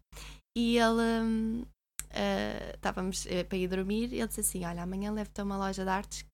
E 0.54 0.76
ele. 0.76 1.22
hum, 1.22 1.64
ah, 2.10 2.72
estávamos 2.74 3.24
eh, 3.24 3.42
para 3.42 3.56
ir 3.56 3.68
dormir 3.68 4.12
e 4.12 4.18
ele 4.18 4.28
disse 4.28 4.40
assim: 4.40 4.66
Olha, 4.66 4.82
amanhã 4.82 5.10
levo-te 5.10 5.40
a 5.40 5.44
uma 5.44 5.56
loja 5.56 5.82
de 5.82 5.88
artes 5.88 6.26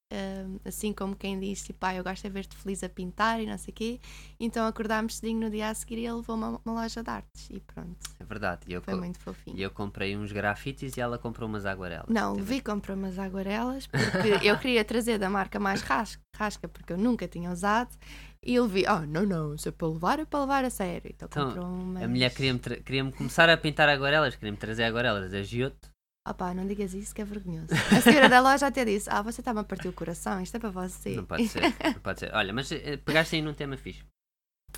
assim 0.64 0.92
como 0.92 1.14
quem 1.14 1.38
diz, 1.38 1.62
tipo, 1.62 1.84
ah, 1.84 1.94
eu 1.94 2.02
gosto 2.02 2.22
de 2.22 2.30
ver-te 2.30 2.56
feliz 2.56 2.82
a 2.82 2.88
pintar 2.88 3.40
e 3.40 3.46
não 3.46 3.58
sei 3.58 3.72
o 3.72 3.74
quê. 3.74 4.00
Então 4.40 4.66
acordámos 4.66 5.16
cedinho 5.16 5.40
no 5.40 5.50
dia 5.50 5.68
a 5.68 5.74
seguir 5.74 5.98
e 5.98 6.06
ele 6.06 6.14
levou 6.16 6.36
uma, 6.36 6.60
uma 6.64 6.82
loja 6.82 7.02
de 7.02 7.10
artes 7.10 7.48
e 7.50 7.60
pronto, 7.60 7.96
É 8.18 8.24
verdade. 8.24 8.60
E 8.66 8.72
eu, 8.72 8.82
foi 8.82 8.94
muito 8.94 9.18
fofinho. 9.18 9.56
e 9.56 9.62
eu 9.62 9.70
comprei 9.70 10.16
uns 10.16 10.32
grafites 10.32 10.96
e 10.96 11.00
ela 11.00 11.18
comprou 11.18 11.48
umas 11.48 11.66
aguarelas. 11.66 12.06
Não, 12.08 12.34
o 12.34 12.42
Vi 12.42 12.60
comprou 12.60 12.96
umas 12.96 13.18
aguarelas 13.18 13.86
porque 13.86 14.28
eu 14.42 14.58
queria 14.58 14.84
trazer 14.84 15.18
da 15.18 15.28
marca 15.30 15.58
mais 15.58 15.82
ras- 15.82 16.18
rasca, 16.36 16.68
porque 16.68 16.92
eu 16.92 16.98
nunca 16.98 17.26
tinha 17.28 17.50
usado. 17.50 17.94
E 18.42 18.54
ele 18.56 18.68
vi, 18.68 18.84
oh, 18.88 19.00
não, 19.04 19.26
não, 19.26 19.58
se 19.58 19.68
é 19.68 19.72
para 19.72 19.88
levar, 19.88 20.18
é 20.20 20.24
para 20.24 20.40
levar 20.40 20.64
a 20.64 20.70
sério. 20.70 21.10
Então, 21.12 21.26
Então, 21.30 21.46
comprou 21.48 21.66
umas. 21.66 22.02
A 22.04 22.08
mulher 22.08 22.32
queria-me 22.32 22.58
queria-me 22.60 23.12
começar 23.12 23.48
a 23.50 23.56
pintar 23.56 23.88
aguarelas, 23.88 24.36
queria-me 24.36 24.56
trazer 24.56 24.84
aguarelas 24.84 25.30
da 25.30 25.42
Giotto. 25.42 25.90
Opá, 26.28 26.52
não 26.52 26.66
digas 26.66 26.92
isso 26.94 27.14
que 27.14 27.22
é 27.22 27.24
vergonhoso. 27.24 27.68
A 27.96 28.00
senhora 28.02 28.28
da 28.28 28.40
loja 28.40 28.66
até 28.66 28.84
disse: 28.84 29.08
Ah, 29.10 29.22
você 29.22 29.40
está-me 29.40 29.60
a 29.60 29.64
partir 29.64 29.88
o 29.88 29.92
coração, 29.92 30.40
isto 30.40 30.56
é 30.56 30.60
para 30.60 30.70
você. 30.70 31.16
Não 31.16 31.24
pode 31.24 31.48
ser, 31.48 31.62
não 31.94 32.00
pode 32.00 32.20
ser. 32.20 32.34
Olha, 32.34 32.52
mas 32.52 32.70
eh, 32.70 32.96
pegaste 32.98 33.36
aí 33.36 33.42
num 33.42 33.54
tema 33.54 33.76
fixe. 33.76 34.04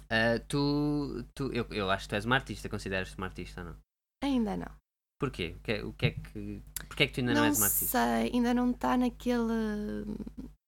Ah, 0.08 0.38
tu, 0.48 1.24
tu 1.34 1.52
eu, 1.52 1.66
eu 1.70 1.90
acho 1.90 2.04
que 2.04 2.10
tu 2.10 2.14
és 2.14 2.24
uma 2.24 2.36
artista, 2.36 2.68
consideras-te 2.68 3.16
uma 3.18 3.26
artista 3.26 3.60
ou 3.62 3.66
não? 3.68 3.76
Ainda 4.22 4.56
não. 4.56 4.70
Porquê? 5.18 5.54
O 5.56 5.60
que, 5.60 5.72
é- 5.72 5.84
o 5.84 5.92
que 5.92 6.06
é 6.06 6.10
que. 6.12 6.62
Porquê 6.88 7.02
é 7.02 7.06
que 7.08 7.12
tu 7.14 7.20
ainda 7.20 7.34
não, 7.34 7.40
não 7.40 7.46
és 7.48 7.56
uma 7.58 7.66
artista? 7.66 7.86
sei, 7.98 8.30
ainda 8.32 8.54
não 8.54 8.70
está 8.70 8.96
naquele, 8.96 10.06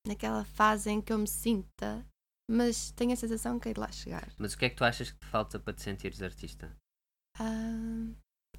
naquela 0.06 0.44
fase 0.44 0.90
em 0.90 1.00
que 1.00 1.12
eu 1.12 1.18
me 1.18 1.28
sinta, 1.28 2.04
mas 2.50 2.90
tenho 2.92 3.12
a 3.12 3.16
sensação 3.16 3.58
que 3.58 3.68
hei 3.68 3.74
de 3.74 3.80
lá 3.80 3.90
chegar. 3.92 4.28
Mas 4.38 4.52
o 4.54 4.58
que 4.58 4.64
é 4.64 4.68
que 4.70 4.76
tu 4.76 4.84
achas 4.84 5.10
que 5.10 5.18
te 5.18 5.26
falta 5.26 5.58
para 5.60 5.72
te 5.72 5.82
sentires 5.82 6.20
artista? 6.22 6.74
Ah, 7.38 8.08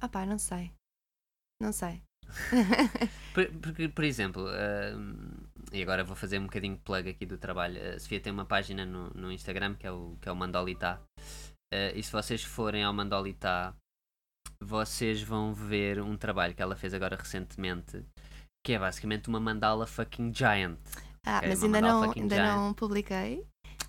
opá, 0.02 0.26
não 0.26 0.38
sei. 0.38 0.72
Não 1.62 1.72
sei. 1.72 2.02
Por, 3.32 3.46
porque, 3.60 3.88
por 3.88 4.04
exemplo, 4.04 4.46
ah, 4.48 4.96
e 5.72 5.82
agora 5.82 6.04
vou 6.04 6.14
fazer 6.14 6.38
um 6.38 6.44
bocadinho 6.44 6.76
de 6.76 6.82
plug 6.82 7.08
aqui 7.08 7.26
do 7.26 7.36
trabalho. 7.36 7.80
A 7.94 7.98
Sofia 7.98 8.20
tem 8.20 8.32
uma 8.32 8.44
página 8.44 8.84
no, 8.86 9.10
no 9.10 9.32
Instagram 9.32 9.74
que 9.74 9.86
é 9.86 9.90
o, 9.92 10.16
que 10.20 10.28
é 10.28 10.32
o 10.32 10.36
Mandolita. 10.36 11.00
Ah, 11.72 11.90
e 11.94 12.02
se 12.02 12.12
vocês 12.12 12.44
forem 12.44 12.84
ao 12.84 12.92
Mandolita, 12.92 13.74
vocês 14.60 15.22
vão 15.22 15.52
ver 15.52 16.00
um 16.00 16.16
trabalho 16.16 16.54
que 16.54 16.62
ela 16.62 16.76
fez 16.76 16.94
agora 16.94 17.16
recentemente, 17.16 18.04
que 18.64 18.72
é 18.72 18.78
basicamente 18.78 19.28
uma 19.28 19.40
mandala 19.40 19.86
fucking 19.86 20.32
giant. 20.32 20.78
Ah, 21.26 21.38
Ok, 21.38 21.48
mas 21.48 21.62
uma 21.62 21.76
ainda 21.76 21.80
não, 21.80 22.12
ainda 22.12 22.34
giant. 22.36 22.56
não 22.56 22.74
publiquei. 22.74 23.44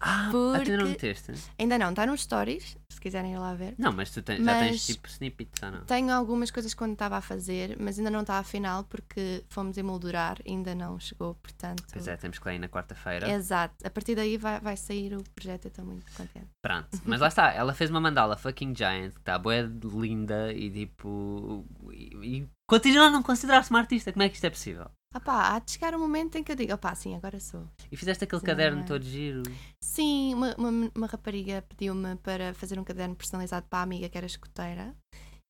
Ah, 0.08 0.28
ah, 0.28 0.32
tu 0.32 0.38
ainda 0.54 0.78
não 0.78 0.78
Porque- 0.78 0.84
meteste? 1.08 1.34
Ainda 1.58 1.78
não, 1.80 1.90
está 1.90 2.06
nos 2.06 2.22
stories, 2.22 2.78
se 2.90 3.02
quiserem 3.02 3.34
ir 3.34 3.38
lá 3.40 3.56
ver. 3.56 3.74
Não, 3.78 3.92
mas 3.92 4.12
tu 4.12 4.22
tens- 4.22 4.44
já 4.44 4.60
tens 4.60 4.72
Mas- 4.72 4.86
tipo 4.86 5.08
snippets 5.08 5.64
ou 5.64 5.72
não? 5.72 5.82
Tenho 5.86 6.14
algumas 6.14 6.52
coisas 6.52 6.74
quando 6.76 6.94
estava 6.94 7.18
a 7.18 7.22
fazer, 7.22 7.76
mas 7.80 7.98
ainda 7.98 8.12
não 8.12 8.22
está 8.22 8.38
a 8.38 8.44
final 8.44 8.84
porque 8.84 9.44
fomos 9.50 9.78
emoldurar, 9.78 10.38
ainda 10.48 10.76
não 10.76 11.00
chegou, 11.00 11.34
portanto. 11.36 11.84
Pois 11.92 12.08
é, 12.08 12.16
temos 12.18 12.38
que 12.38 12.48
lá 12.48 12.54
ir 12.54 12.60
na 12.60 12.70
quarta-feira. 12.70 13.28
Exato, 13.32 13.76
a 13.84 13.90
partir 13.90 14.14
daí 14.16 14.38
vai, 14.38 14.60
vai 14.60 14.78
sair 14.78 15.16
o 15.16 15.24
projeto, 15.34 15.66
eu 15.66 15.70
estou 15.70 15.84
muito 15.86 16.06
contente. 16.16 16.48
Pronto, 16.62 16.88
mas 17.06 17.20
lá 17.20 17.28
está, 17.28 17.52
ela 17.52 17.74
fez 17.74 17.90
uma 17.90 18.00
mandala 18.00 18.38
fucking 18.38 18.76
giant 18.76 19.12
que 19.14 19.20
está 19.22 19.40
boa 19.40 19.56
linda 19.84 20.54
e 20.54 20.70
tipo. 20.70 21.66
E, 21.92 22.38
e 22.40 22.50
continua 22.70 23.06
a 23.06 23.10
não 23.10 23.24
considerar-se 23.24 23.70
uma 23.72 23.80
artista, 23.80 24.12
como 24.14 24.22
é 24.24 24.30
que 24.30 24.36
isto 24.36 24.46
é 24.46 24.50
possível? 24.52 24.90
Ah 25.16 25.20
pá, 25.22 25.56
há 25.56 25.60
de 25.60 25.72
chegar 25.72 25.96
um 25.96 26.00
momento 26.00 26.38
em 26.38 26.44
que 26.44 26.52
eu 26.52 26.58
digo, 26.58 26.74
opá, 26.74 26.94
sim, 26.94 27.16
agora 27.16 27.40
sou. 27.40 27.66
E 27.90 27.96
fizeste 27.96 28.26
aquele 28.26 28.42
Sim, 28.42 28.48
caderno 28.48 28.82
é. 28.82 28.84
todo 28.84 29.06
giro. 29.06 29.44
Sim, 29.82 30.34
uma, 30.34 30.54
uma, 30.56 30.92
uma 30.94 31.08
rapariga 31.08 31.62
pediu-me 31.70 32.18
para 32.18 32.54
fazer 32.54 32.78
um 32.78 32.84
caderno 32.84 33.16
personalizado 33.16 33.66
para 33.70 33.80
a 33.80 33.84
amiga 33.84 34.10
que 34.10 34.18
era 34.18 34.28
escoteira. 34.28 34.94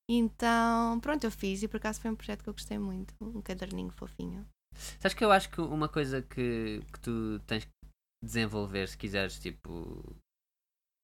Então, 0.07 0.99
pronto, 0.99 1.23
eu 1.23 1.31
fiz 1.31 1.63
e 1.63 1.67
por 1.67 1.77
acaso 1.77 1.99
foi 1.99 2.11
um 2.11 2.15
projeto 2.15 2.43
que 2.43 2.49
eu 2.49 2.53
gostei 2.53 2.77
muito, 2.77 3.15
um 3.19 3.41
caderninho 3.41 3.89
fofinho. 3.89 4.45
Sabes 4.99 5.15
que 5.15 5.23
eu 5.23 5.31
acho 5.31 5.49
que 5.49 5.59
uma 5.59 5.89
coisa 5.89 6.21
que, 6.21 6.83
que 6.93 6.99
tu 6.99 7.39
tens 7.47 7.65
que 7.65 7.71
desenvolver 8.23 8.87
se 8.87 8.95
quiseres, 8.95 9.39
tipo. 9.39 10.15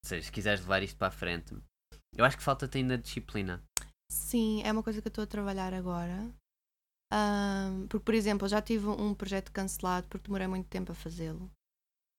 Seja, 0.06 0.24
se 0.24 0.32
quiseres 0.32 0.62
levar 0.62 0.84
isto 0.84 0.98
para 0.98 1.08
a 1.08 1.12
frente, 1.12 1.56
eu 2.16 2.24
acho 2.24 2.38
que 2.38 2.44
falta-te 2.44 2.78
ainda 2.78 2.96
disciplina. 2.96 3.64
Sim, 4.12 4.62
é 4.64 4.72
uma 4.72 4.84
coisa 4.84 5.02
que 5.02 5.08
eu 5.08 5.10
estou 5.10 5.24
a 5.24 5.28
trabalhar 5.28 5.74
agora. 5.74 6.32
Ahm, 7.12 7.88
porque, 7.88 8.06
por 8.06 8.14
exemplo, 8.14 8.46
eu 8.46 8.50
já 8.50 8.62
tive 8.62 8.88
um 8.88 9.14
projeto 9.14 9.52
cancelado 9.52 10.08
porque 10.08 10.28
demorei 10.28 10.48
muito 10.48 10.68
tempo 10.68 10.92
a 10.92 10.96
fazê-lo. 10.96 11.52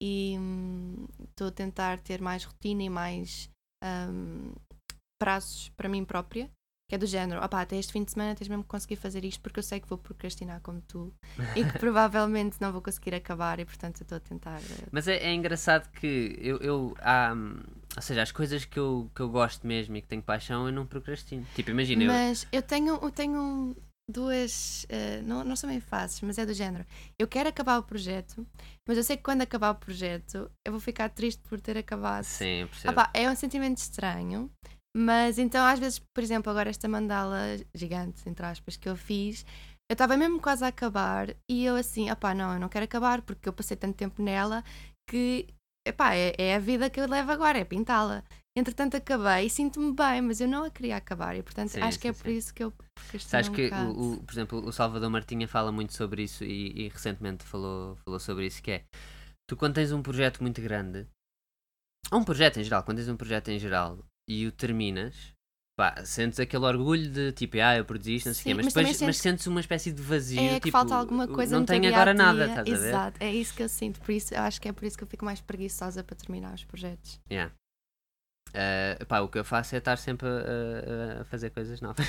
E 0.03 0.37
hum, 0.39 1.07
estou 1.31 1.49
a 1.49 1.53
tentar 1.53 2.01
ter 2.01 2.21
mais 2.21 2.45
rotina 2.45 2.83
e 2.83 2.91
mais 2.91 3.49
ahm, 3.83 4.53
prazos 5.21 5.71
para 5.71 5.89
mim 5.89 6.05
própria. 6.05 6.51
Que 6.89 6.97
é 6.97 6.99
do 6.99 7.07
género, 7.07 7.43
opá, 7.43 7.63
até 7.63 7.77
este 7.79 7.91
fim 7.91 8.05
de 8.05 8.11
semana 8.13 8.35
tens 8.35 8.49
mesmo 8.49 8.65
que 8.65 8.69
conseguir 8.69 8.97
fazer 8.97 9.25
isto 9.25 9.41
porque 9.41 9.59
eu 9.59 9.63
sei 9.63 9.81
que 9.81 9.89
vou 9.89 9.97
procrastinar 9.97 10.61
como 10.61 10.79
tu 10.83 11.11
e 11.57 11.65
que 11.65 11.73
provavelmente 11.79 12.61
não 12.61 12.71
vou 12.71 12.83
conseguir 12.83 13.15
acabar 13.15 13.59
e 13.59 13.65
portanto 13.65 14.01
eu 14.01 14.05
estou 14.05 14.17
a 14.17 14.21
tentar. 14.21 14.59
eh, 14.59 14.89
Mas 14.93 15.09
é, 15.09 15.17
é 15.17 15.33
engraçado 15.33 15.91
que 15.93 16.37
eu, 16.39 16.59
eu 16.59 16.95
há, 17.01 17.33
hum, 17.35 17.63
ou 17.97 18.03
seja, 18.03 18.21
as 18.21 18.31
coisas 18.31 18.67
que 18.67 18.79
eu, 18.79 19.11
que 19.15 19.23
eu 19.23 19.31
gosto 19.31 19.67
mesmo 19.67 19.97
e 19.97 20.03
que 20.03 20.09
tenho 20.09 20.23
paixão, 20.23 20.67
eu 20.67 20.73
não 20.73 20.85
procrastino. 20.85 21.47
Tipo, 21.55 21.71
imagina, 21.71 22.05
eu, 22.05 22.09
Mas 22.09 22.47
eu 22.53 22.61
tenho, 22.61 22.97
eu 22.97 23.11
tenho 23.11 23.75
duas. 24.09 24.87
eh, 24.89 25.23
não, 25.23 25.45
não 25.45 25.57
são 25.57 25.69
bem 25.71 25.81
faces, 25.81 26.21
mas 26.21 26.39
é 26.39 26.47
do 26.47 26.55
género. 26.55 26.85
Eu 27.19 27.27
quero 27.29 27.49
acabar 27.49 27.79
o 27.79 27.83
projeto, 27.83 28.47
mas 28.87 28.97
eu 28.97 29.05
sei 29.05 29.17
que 29.17 29.23
quando 29.23 29.43
acabar 29.43 29.71
o 29.71 29.75
projeto 29.77 30.51
eu 30.65 30.73
vou 30.73 30.81
ficar 30.81 31.09
triste 31.09 31.41
por 31.49 31.61
ter 31.61 31.77
acabado. 31.79 32.25
sim, 32.25 32.67
percebo. 32.67 33.01
é 33.15 33.31
um 33.31 33.35
sentimento 33.37 33.79
estranho, 33.79 34.51
mas 34.97 35.39
então 35.39 35.65
às 35.65 35.79
vezes, 35.79 35.99
por 35.99 36.23
exemplo, 36.23 36.51
agora 36.51 36.71
esta 36.71 36.89
mandala 36.89 37.39
gigante, 37.75 38.29
entre 38.29 38.45
aspas, 38.45 38.77
que 38.77 38.89
eu 38.89 38.97
fiz. 38.97 39.45
Eu 39.91 39.95
estava 39.95 40.17
mesmo 40.17 40.41
quase 40.41 40.65
a 40.65 40.69
acabar 40.69 41.35
e 41.49 41.65
eu 41.65 41.77
assim, 41.77 42.09
ah 42.09 42.17
pá, 42.17 42.35
não, 42.35 42.55
eu 42.55 42.61
não 42.61 42.69
quero 42.69 42.85
acabar 42.85 43.21
porque 43.21 43.49
eu 43.49 43.53
passei 43.53 43.77
tanto 43.77 43.97
tempo 43.97 44.23
nela 44.23 44.65
que, 45.07 45.47
epá, 45.87 46.15
é, 46.15 46.35
é 46.39 46.55
a 46.55 46.59
vida 46.59 46.89
que 46.89 47.01
eu 47.01 47.07
levo 47.07 47.31
agora, 47.31 47.59
é 47.59 47.65
pintá-la. 47.65 48.25
Entretanto 48.55 48.97
acabei 48.97 49.47
e 49.47 49.51
sinto-me 49.51 49.93
bem, 49.95 50.21
mas 50.21 50.41
eu 50.41 50.47
não 50.49 50.65
a 50.65 50.71
queria 50.71 50.97
acabar 50.97 51.35
e 51.37 51.43
portanto 51.43 51.71
Sim, 51.71 51.83
acho 51.83 51.99
que 51.99 52.09
é 52.09 52.13
sim, 52.13 52.19
por 52.23 52.29
sim. 52.31 52.37
isso 52.37 52.53
que 52.55 52.63
eu 52.63 52.73
Sabes 53.19 53.49
um 53.49 53.53
que, 53.55 53.69
o, 53.71 54.15
o- 54.15 54.23
por 54.23 54.33
exemplo, 54.33 54.59
o 54.67 54.73
Salvador 54.73 55.09
Martinha 55.11 55.49
fala 55.49 55.73
muito 55.73 55.95
sobre 55.95 56.23
isso 56.25 56.45
e, 56.45 56.87
e 56.87 56.89
recentemente 56.89 57.45
falou, 57.45 57.97
falou 57.97 58.21
sobre 58.21 58.47
isso, 58.47 58.63
que 58.63 58.71
é 58.73 58.85
tu 59.49 59.57
quando 59.57 59.75
tens 59.75 59.93
um 59.93 60.03
projeto 60.03 60.43
muito 60.43 60.61
grande, 60.61 61.07
ou 62.11 62.21
um 62.21 62.25
projeto 62.25 62.59
em 62.61 62.65
geral, 62.65 62.83
quando 62.85 62.99
tens 62.99 63.09
um 63.09 63.17
projeto 63.17 63.49
em 63.49 63.59
geral 63.59 63.99
e 64.29 64.47
o 64.47 64.53
terminas, 64.53 65.33
pá, 65.79 66.05
sentes 66.05 66.39
aquele 66.39 66.65
orgulho 66.65 67.11
de 67.11 67.33
tipo, 67.33 67.57
ah, 67.59 67.77
eu 67.77 67.85
produzi 67.85 68.17
isto, 68.17 68.27
não 68.27 68.35
sei 68.35 68.43
o 68.43 68.45
quê, 68.45 68.51
Sim, 68.51 68.55
mas 68.55 68.67
mas 68.67 68.75
depois 68.75 68.89
também 68.99 69.07
mas 69.07 69.17
sentes- 69.17 69.23
sentes 69.23 69.47
uma 69.47 69.61
espécie 69.61 69.93
de 69.93 70.03
vazio, 70.03 70.43
É 70.43 70.55
que 70.57 70.61
tipo, 70.65 70.73
falta 70.73 70.95
alguma 70.95 71.27
coisa 71.27 71.57
não 71.57 71.65
tenho 71.65 71.89
agora 71.89 72.13
nada, 72.15 72.47
estás 72.47 72.73
a 72.73 72.77
ver? 72.79 72.91
Exato, 72.91 73.17
é 73.23 73.33
isso 73.33 73.55
que 73.55 73.63
eu 73.63 73.69
sinto, 73.69 74.01
por 74.01 74.13
isso 74.13 74.35
eu 74.35 74.41
acho 74.43 74.61
que 74.61 74.69
é 74.69 74.73
por 74.73 74.85
isso 74.85 74.97
que 74.97 75.05
eu 75.05 75.09
fico 75.09 75.25
mais 75.25 75.41
preguiçosa 75.41 76.03
para 76.05 76.17
terminar 76.17 76.55
os 76.55 76.65
projetos. 76.65 77.19
Yeah. 77.31 77.53
Ah, 78.55 79.05
pá, 79.07 79.21
o 79.21 79.29
que 79.29 79.39
eu 79.39 79.45
faço 79.45 79.75
é 79.75 79.79
estar 79.79 79.97
sempre 79.99 80.29
a, 80.29 81.19
a- 81.19 81.21
a 81.23 81.25
fazer 81.25 81.51
coisas 81.51 81.81
novas. 81.81 82.07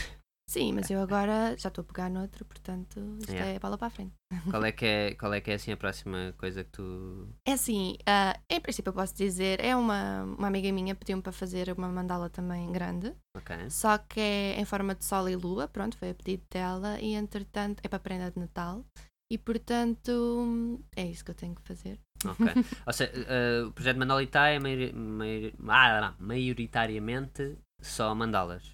Sim, 0.50 0.74
mas 0.74 0.92
eu 0.92 1.00
agora 1.02 1.56
já 1.58 1.70
estou 1.70 1.82
a 1.84 1.86
pegar 1.86 2.10
noutro, 2.10 2.44
portanto 2.46 3.00
isto 3.22 3.32
Yeah. 3.32 3.54
é 3.54 3.60
bola 3.60 3.78
para 3.78 3.88
a 3.88 3.90
frente. 3.90 4.14
qual, 4.52 4.64
é 4.66 4.72
que 4.74 4.86
é, 4.86 5.16
qual 5.16 5.34
é 5.34 5.40
que 5.40 5.50
é 5.50 5.54
assim 5.56 5.72
a 5.72 5.78
próxima 5.78 6.34
coisa 6.38 6.66
que 6.66 6.70
tu. 6.70 7.30
É 7.48 7.54
assim, 7.54 7.98
ah, 8.06 8.38
em 8.50 8.60
princípio 8.60 8.90
eu 8.90 8.94
posso 8.94 9.16
dizer, 9.16 9.64
é 9.64 9.74
uma, 9.76 10.24
uma 10.24 10.48
amiga 10.48 10.70
minha 10.72 10.94
pediu-me 10.94 11.24
para 11.24 11.32
fazer 11.32 11.72
uma 11.76 11.88
mandala 11.88 12.30
também 12.30 12.70
grande, 12.72 13.16
Ok. 13.38 13.56
só 13.70 13.98
que 13.98 14.20
é 14.20 14.60
em 14.60 14.66
forma 14.66 14.94
de 14.94 15.06
sol 15.06 15.30
e 15.30 15.36
lua, 15.36 15.68
pronto, 15.70 15.98
foi 15.98 16.10
a 16.10 16.14
pedido 16.14 16.44
dela, 16.52 17.00
e 17.00 17.14
entretanto 17.16 17.80
é 17.82 17.88
para 17.88 18.00
prenda 18.00 18.30
de 18.30 18.38
Natal, 18.38 18.86
e 19.32 19.38
portanto 19.38 20.80
é 20.96 21.06
isso 21.06 21.24
que 21.24 21.32
eu 21.32 21.36
tenho 21.36 21.56
que 21.56 21.62
fazer. 21.62 22.00
Ok. 22.26 22.46
Ou 22.88 22.94
seja, 22.94 23.12
eh, 23.28 23.64
o 23.66 23.72
projeto 23.72 23.98
Mandalita 23.98 24.48
é 24.48 24.60
maiori- 24.60 24.94
maiori- 24.94 25.56
ah, 25.68 26.16
não, 26.20 26.28
maioritariamente 26.28 27.58
só 27.82 28.14
mandalas. 28.16 28.72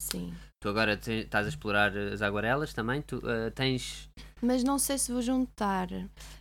Sim. 0.00 0.32
Tu 0.60 0.68
agora 0.68 0.96
te- 0.96 1.12
estás 1.24 1.46
a 1.46 1.48
explorar 1.48 1.96
as 1.96 2.22
aguarelas 2.22 2.72
também. 2.72 3.02
Tu 3.02 3.20
eh, 3.28 3.50
tens. 3.50 4.08
Mas 4.42 4.62
não 4.64 4.78
sei 4.78 4.96
se 4.98 5.12
vou 5.12 5.20
juntar, 5.22 5.88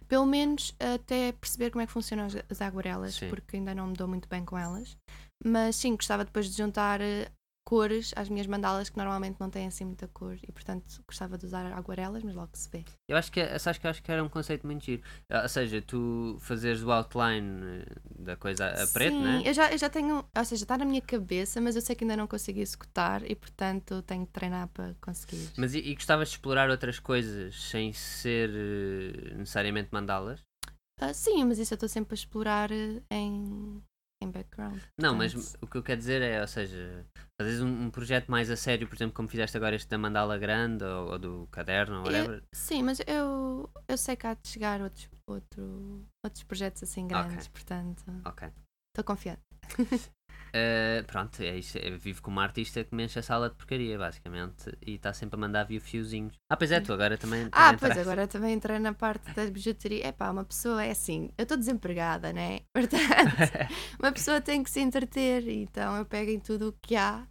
pelo 0.08 0.26
menos 0.26 0.76
até 0.80 1.32
perceber 1.32 1.72
como 1.72 1.82
é 1.82 1.88
que 1.88 1.92
funcionam 1.92 2.26
as, 2.26 2.36
as 2.50 2.62
aguarelas, 2.62 3.16
Sim. 3.16 3.30
porque 3.30 3.58
ainda 3.58 3.74
não 3.76 3.88
me 3.88 3.94
dou 3.94 4.08
muito 4.08 4.28
bem 4.30 4.44
com 4.46 4.58
elas. 4.58 4.96
Mas 5.44 5.76
sim, 5.76 5.96
gostava 5.96 6.24
depois 6.26 6.50
de 6.50 6.58
juntar 6.58 7.02
eh, 7.02 7.30
cores 7.68 8.14
às 8.16 8.30
minhas 8.30 8.48
mandalas, 8.48 8.90
que 8.90 8.96
normalmente 8.96 9.36
não 9.42 9.50
têm 9.50 9.68
assim 9.68 9.84
muita 9.84 10.08
cor, 10.08 10.38
e 10.42 10.50
portanto 10.54 11.04
gostava 11.06 11.38
de 11.38 11.46
usar 11.46 11.66
aguarelas, 11.74 12.24
mas 12.24 12.34
logo 12.34 12.52
se 12.54 12.70
vê. 12.70 12.86
Eu 13.10 13.18
acho 13.18 13.30
que, 13.30 13.42
é- 13.42 13.60
sabes 13.60 13.78
que 13.78 13.86
eu 13.86 13.92
acho 13.92 14.02
que 14.02 14.10
era 14.10 14.24
um 14.24 14.30
conceito 14.30 14.66
muito 14.66 14.86
giro. 14.86 15.04
Ah, 15.30 15.42
Ou 15.42 15.50
seja, 15.50 15.82
tu 15.82 16.38
fazeres 16.40 16.82
o 16.82 16.90
outline 16.90 17.82
eh, 17.82 17.86
da 18.24 18.38
coisa 18.38 18.68
a 18.70 18.88
preto, 18.88 19.18
sim, 19.18 19.22
né? 19.22 19.44
eu 19.46 19.54
já, 19.54 19.70
eu 19.70 19.78
já 19.78 19.90
tenho, 19.90 20.24
ou 20.34 20.46
seja, 20.46 20.64
está 20.64 20.78
na 20.78 20.86
minha 20.86 21.02
cabeça, 21.02 21.60
mas 21.60 21.76
eu 21.76 21.82
sei 21.82 21.94
que 21.94 22.06
ainda 22.06 22.16
não 22.16 22.26
consegui 22.26 22.62
executar 22.62 23.30
e 23.30 23.36
portanto 23.36 24.02
tenho 24.04 24.24
de 24.26 24.32
treinar 24.32 24.70
para 24.70 24.96
conseguir. 25.02 25.50
Mas 25.58 25.74
e, 25.74 25.80
e 25.80 25.94
gostavas 25.94 26.30
de 26.30 26.36
explorar 26.36 26.70
outras 26.70 27.00
coisas 27.00 27.54
sem 27.64 27.92
ser 27.92 28.50
eh, 28.50 29.34
necessariamente 29.36 29.90
mandalas? 29.92 30.40
Ah, 31.02 31.14
sim, 31.14 31.44
mas 31.44 31.60
isso 31.60 31.74
eu 31.74 31.76
estou 31.76 31.90
sempre 31.90 32.14
a 32.14 32.16
explorar 32.16 32.72
eh, 32.72 33.02
em, 33.12 33.84
em 34.24 34.32
background. 34.32 34.80
Não, 34.98 35.14
mas 35.14 35.34
portanto- 35.34 35.58
o 35.62 35.68
que 35.68 35.78
eu 35.78 35.84
quero 35.84 36.00
dizer 36.00 36.22
é, 36.22 36.40
ou 36.42 36.48
seja, 36.48 37.06
fazes 37.40 37.62
um, 37.62 37.68
um 37.86 37.90
projeto 37.92 38.30
mais 38.30 38.50
a 38.50 38.56
sério, 38.58 38.88
por 38.88 38.96
exemplo, 38.96 39.14
como 39.16 39.28
fizeste 39.28 39.56
agora 39.56 39.76
este 39.76 39.88
da 39.88 39.98
mandala 39.98 40.38
grande 40.38 40.84
ou, 40.84 41.12
ou 41.12 41.20
do 41.20 41.48
caderno 41.52 42.02
ou 42.02 42.12
Eu- 42.12 42.26
whatever. 42.26 42.44
Sim, 42.54 42.84
mas 42.84 43.00
eu, 43.06 43.70
eu 43.88 43.98
sei 43.98 44.16
que 44.16 44.26
há 44.26 44.34
de 44.34 44.48
chegar 44.48 44.82
outros 44.82 45.08
outro, 45.28 46.06
outros 46.24 46.44
projetos 46.44 46.82
assim 46.84 47.08
grandes, 47.08 47.48
portanto 47.48 48.04
Ok. 48.26 48.48
estou 48.92 49.04
confiante. 49.04 49.42
Uh, 50.58 51.04
pronto, 51.06 51.42
é 51.42 51.56
isso. 51.58 51.78
Eu 51.78 51.98
vivo 51.98 52.22
como 52.22 52.38
uma 52.38 52.44
artista 52.44 52.84
que 52.84 52.96
me 52.96 53.04
enche 53.06 53.20
a 53.20 53.22
sala 53.24 53.50
de 53.50 53.56
porcaria, 53.56 53.98
basicamente, 53.98 54.76
e 54.86 54.96
está 54.96 55.14
sempre 55.14 55.36
a 55.36 55.40
mandar 55.40 55.64
view 55.66 55.80
fiozinhos. 55.82 56.34
Ah, 56.50 56.58
pois 56.58 56.72
é, 56.72 56.80
tu 56.80 56.92
agora 56.94 57.18
também. 57.18 57.48
Ah, 57.52 57.70
pois 57.78 57.92
entraste. 57.92 58.00
agora 58.00 58.28
também 58.28 58.54
entrei 58.56 58.80
na 58.80 58.94
parte 58.94 59.32
da 59.34 59.46
bijuteria. 59.46 60.08
É 60.08 60.12
pá, 60.12 60.30
uma 60.32 60.44
pessoa 60.44 60.84
é 60.84 60.92
assim, 60.92 61.30
eu 61.38 61.44
estou 61.44 61.58
desempregada, 61.58 62.32
né? 62.34 62.60
Portanto, 62.74 63.04
uma 64.00 64.12
pessoa 64.12 64.42
tem 64.42 64.64
que 64.64 64.70
se 64.70 64.80
entreter, 64.80 65.48
então 65.48 65.96
eu 65.98 66.06
pego 66.06 66.32
em 66.32 66.40
tudo 66.40 66.70
o 66.70 66.74
que 66.82 66.96
há, 66.96 67.26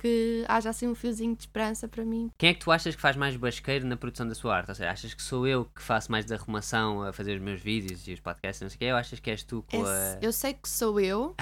que 0.00 0.44
haja 0.46 0.70
assim 0.70 0.86
um 0.86 0.94
fiozinho 0.94 1.34
de 1.34 1.42
esperança 1.42 1.88
para 1.88 2.04
mim. 2.04 2.30
Quem 2.38 2.50
é 2.50 2.54
que 2.54 2.60
tu 2.60 2.70
achas 2.70 2.94
que 2.94 3.00
faz 3.00 3.16
mais 3.16 3.36
basqueiro 3.36 3.84
na 3.86 3.96
produção 3.96 4.28
da 4.28 4.34
sua 4.34 4.56
arte? 4.56 4.68
Ou 4.68 4.74
seja, 4.74 4.90
achas 4.90 5.12
que 5.12 5.22
sou 5.22 5.46
eu 5.46 5.64
que 5.64 5.82
faço 5.82 6.10
mais 6.12 6.24
da 6.24 6.36
arrumação 6.36 7.02
a 7.02 7.12
fazer 7.12 7.34
os 7.36 7.42
meus 7.42 7.60
vídeos 7.60 8.06
e 8.06 8.12
os 8.12 8.20
podcasts, 8.20 8.62
não 8.62 8.68
sei 8.68 8.76
o 8.76 8.78
quê? 8.78 8.92
Ou 8.92 8.98
achas 8.98 9.18
que 9.18 9.30
és 9.30 9.42
tu 9.42 9.64
com 9.68 9.84
a. 9.84 9.90
Esse- 9.90 10.18
eu 10.22 10.32
sei 10.32 10.54
que 10.54 10.68
sou 10.68 11.00
eu 11.00 11.34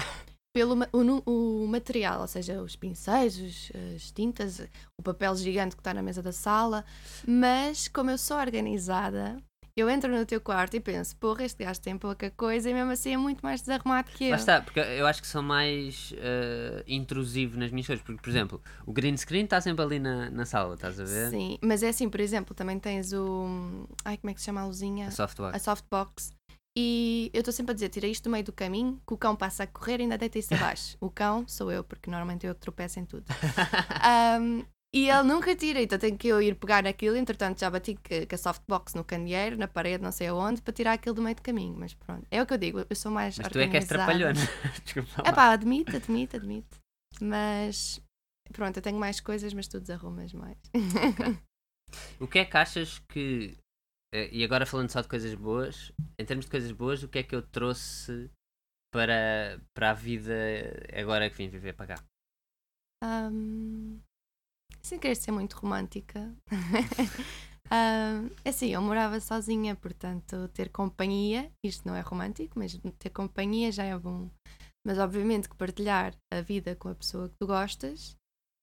pelo 0.57 0.75
o, 0.91 1.63
o 1.63 1.67
material, 1.67 2.21
ou 2.21 2.27
seja, 2.27 2.59
os 2.63 2.75
pincéis, 2.75 3.37
os- 3.37 3.71
as 3.95 4.09
tintas, 4.09 4.59
o 4.97 5.03
papel 5.03 5.35
gigante 5.35 5.75
que 5.75 5.81
está 5.81 5.93
na 5.93 6.01
mesa 6.01 6.23
da 6.23 6.31
sala, 6.31 6.83
mas 7.27 7.87
como 7.87 8.09
eu 8.09 8.17
sou 8.17 8.37
organizada, 8.37 9.37
eu 9.75 9.87
entro 9.87 10.11
no 10.11 10.25
teu 10.25 10.41
quarto 10.41 10.75
e 10.75 10.79
penso, 10.79 11.15
porra, 11.17 11.43
este 11.43 11.63
gajo 11.63 11.79
tem 11.79 11.95
pouca 11.95 12.31
coisa 12.31 12.67
e 12.67 12.73
mesmo 12.73 12.89
assim 12.89 13.13
é 13.13 13.17
muito 13.17 13.41
mais 13.41 13.61
desarrumado 13.61 14.09
que 14.11 14.23
eu. 14.25 14.29
Lá 14.31 14.37
está, 14.37 14.59
porque 14.63 14.79
eu 14.79 15.05
acho 15.05 15.21
que 15.21 15.27
sou 15.27 15.43
mais 15.43 16.11
eh, 16.17 16.83
intrusivo 16.87 17.59
nas 17.59 17.69
minhas 17.69 17.85
coisas. 17.85 18.03
Porque, 18.03 18.19
por 18.19 18.29
exemplo, 18.31 18.59
o 18.87 18.91
green 18.91 19.15
screen 19.15 19.43
está 19.43 19.61
sempre 19.61 19.85
ali 19.85 19.99
na, 19.99 20.31
na 20.31 20.45
sala, 20.47 20.73
estás 20.73 20.99
a 20.99 21.03
ver? 21.03 21.29
Sim, 21.29 21.59
mas 21.61 21.83
é 21.83 21.89
assim, 21.89 22.09
por 22.09 22.19
exemplo, 22.19 22.55
também 22.55 22.79
tens 22.79 23.13
o. 23.13 23.87
Ai, 24.03 24.17
como 24.17 24.31
é 24.31 24.33
que 24.33 24.39
se 24.39 24.47
chama 24.47 24.61
a 24.61 24.65
luzinha? 24.65 25.07
A 25.09 25.11
softbox. 25.11 25.55
A 25.55 25.59
softbox. 25.59 26.31
E 26.79 27.31
eu 27.33 27.39
estou 27.39 27.51
sempre 27.51 27.71
a 27.71 27.73
dizer, 27.73 27.89
tira 27.89 28.05
isto 28.05 28.25
do 28.25 28.29
meio 28.29 28.43
do 28.43 28.53
caminho, 28.53 29.01
que 29.07 29.11
o 29.11 29.17
cão 29.17 29.35
passa 29.35 29.63
a 29.63 29.67
correr 29.67 29.99
e 29.99 30.03
ainda 30.03 30.15
deita 30.15 30.37
isso 30.37 30.53
abaixo. 30.53 30.95
o 31.01 31.09
cão 31.09 31.43
sou 31.47 31.71
eu, 31.71 31.83
porque 31.83 32.07
normalmente 32.07 32.45
eu 32.45 32.53
tropeço 32.53 32.99
em 32.99 33.05
tudo. 33.05 33.25
Ahm, 34.05 34.63
e 34.93 35.09
ele 35.09 35.23
nunca 35.23 35.55
tira, 35.55 35.81
então 35.81 35.97
tenho 35.97 36.15
que 36.15 36.27
eu 36.27 36.39
ir 36.39 36.53
pegar 36.53 36.83
naquilo. 36.83 37.17
Entretanto, 37.17 37.59
já 37.61 37.69
bati 37.71 37.95
que 37.95 38.27
a 38.31 38.37
softbox 38.37 38.93
no 38.93 39.03
candeeiro, 39.03 39.57
na 39.57 39.67
parede, 39.67 40.03
não 40.03 40.11
sei 40.11 40.27
aonde, 40.27 40.61
para 40.61 40.71
tirar 40.71 40.93
aquilo 40.93 41.15
do 41.15 41.21
meio 41.23 41.35
do 41.35 41.41
caminho. 41.41 41.75
Mas 41.75 41.95
pronto, 41.95 42.27
é 42.29 42.43
o 42.43 42.45
que 42.45 42.53
eu 42.53 42.57
digo, 42.59 42.85
eu 42.87 42.95
sou 42.95 43.11
mais. 43.11 43.39
Mas 43.39 43.47
tu 43.47 43.57
é 43.57 43.67
que 43.67 43.77
és 43.77 43.87
trapalhona. 43.87 44.39
Desculpa. 44.85 45.23
É 45.25 45.31
pá, 45.31 45.51
admito, 45.51 45.95
admito, 45.95 46.37
admito. 46.37 46.77
Mas 47.19 47.99
pronto, 48.53 48.77
eu 48.77 48.83
tenho 48.83 48.99
mais 48.99 49.19
coisas, 49.19 49.51
mas 49.51 49.67
tu 49.67 49.79
desarrumas 49.79 50.31
mais. 50.31 50.57
O 52.19 52.27
que 52.27 52.39
é 52.39 52.45
que 52.45 52.57
achas 52.57 52.99
que. 53.07 53.57
Eh, 54.13 54.29
E 54.31 54.43
agora 54.43 54.65
falando 54.65 54.89
só 54.89 55.01
de 55.01 55.07
coisas 55.07 55.33
boas, 55.33 55.91
em 56.19 56.25
termos 56.25 56.45
de 56.45 56.51
coisas 56.51 56.71
boas, 56.71 57.03
o 57.03 57.09
que 57.09 57.19
é 57.19 57.23
que 57.23 57.35
eu 57.35 57.41
trouxe 57.41 58.29
para, 58.93 59.61
para 59.73 59.91
a 59.91 59.93
vida 59.93 60.33
agora 60.93 61.29
que 61.29 61.37
vim 61.37 61.49
viver 61.49 61.73
para 61.73 61.95
cá? 61.95 62.03
Ahm, 63.03 63.99
sem 64.81 64.99
querer 64.99 65.15
ser 65.15 65.31
muito 65.31 65.53
romântica. 65.57 66.35
Ahm, 67.69 68.29
é 68.45 68.49
assim, 68.49 68.69
eu 68.69 68.81
morava 68.81 69.19
sozinha, 69.19 69.75
portanto, 69.75 70.47
ter 70.53 70.69
companhia, 70.69 71.51
isto 71.63 71.85
não 71.85 71.95
é 71.95 71.99
romântico, 71.99 72.57
mas 72.57 72.79
ter 72.97 73.09
companhia 73.09 73.71
já 73.71 73.83
é 73.83 73.97
bom. 73.97 74.29
Mas 74.85 74.97
obviamente 74.97 75.49
que 75.49 75.55
partilhar 75.57 76.15
a 76.31 76.39
vida 76.39 76.75
com 76.77 76.87
a 76.87 76.95
pessoa 76.95 77.27
que 77.27 77.35
tu 77.37 77.45
gostas 77.45 78.15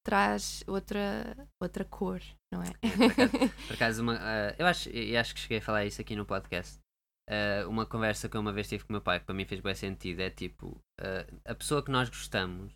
traz 0.04 0.62
outra, 0.66 1.34
outra 1.60 1.84
cor, 1.84 2.20
não 2.52 2.62
é? 2.62 2.70
Por 3.66 3.74
acaso, 3.74 4.02
uma, 4.02 4.16
ah, 4.20 4.54
eu 4.58 4.66
acho, 4.66 4.88
eu 4.90 5.18
acho 5.18 5.34
que 5.34 5.40
cheguei 5.40 5.58
a 5.58 5.62
falar 5.62 5.84
isso 5.86 6.00
aqui 6.00 6.14
no 6.14 6.26
podcast. 6.26 6.78
Ah, 7.30 7.66
uma 7.68 7.86
conversa 7.86 8.28
que 8.28 8.36
eu 8.36 8.40
uma 8.40 8.52
vez 8.52 8.68
tive 8.68 8.84
com 8.84 8.90
o 8.90 8.92
meu 8.92 9.00
pai, 9.02 9.18
que 9.20 9.26
para 9.26 9.34
mim 9.34 9.44
fez 9.46 9.60
bem 9.60 9.74
sentido, 9.74 10.20
é 10.20 10.30
tipo, 10.30 10.78
ah, 11.00 11.26
a 11.46 11.54
pessoa 11.54 11.82
que 11.82 11.90
nós 11.90 12.08
gostamos, 12.08 12.72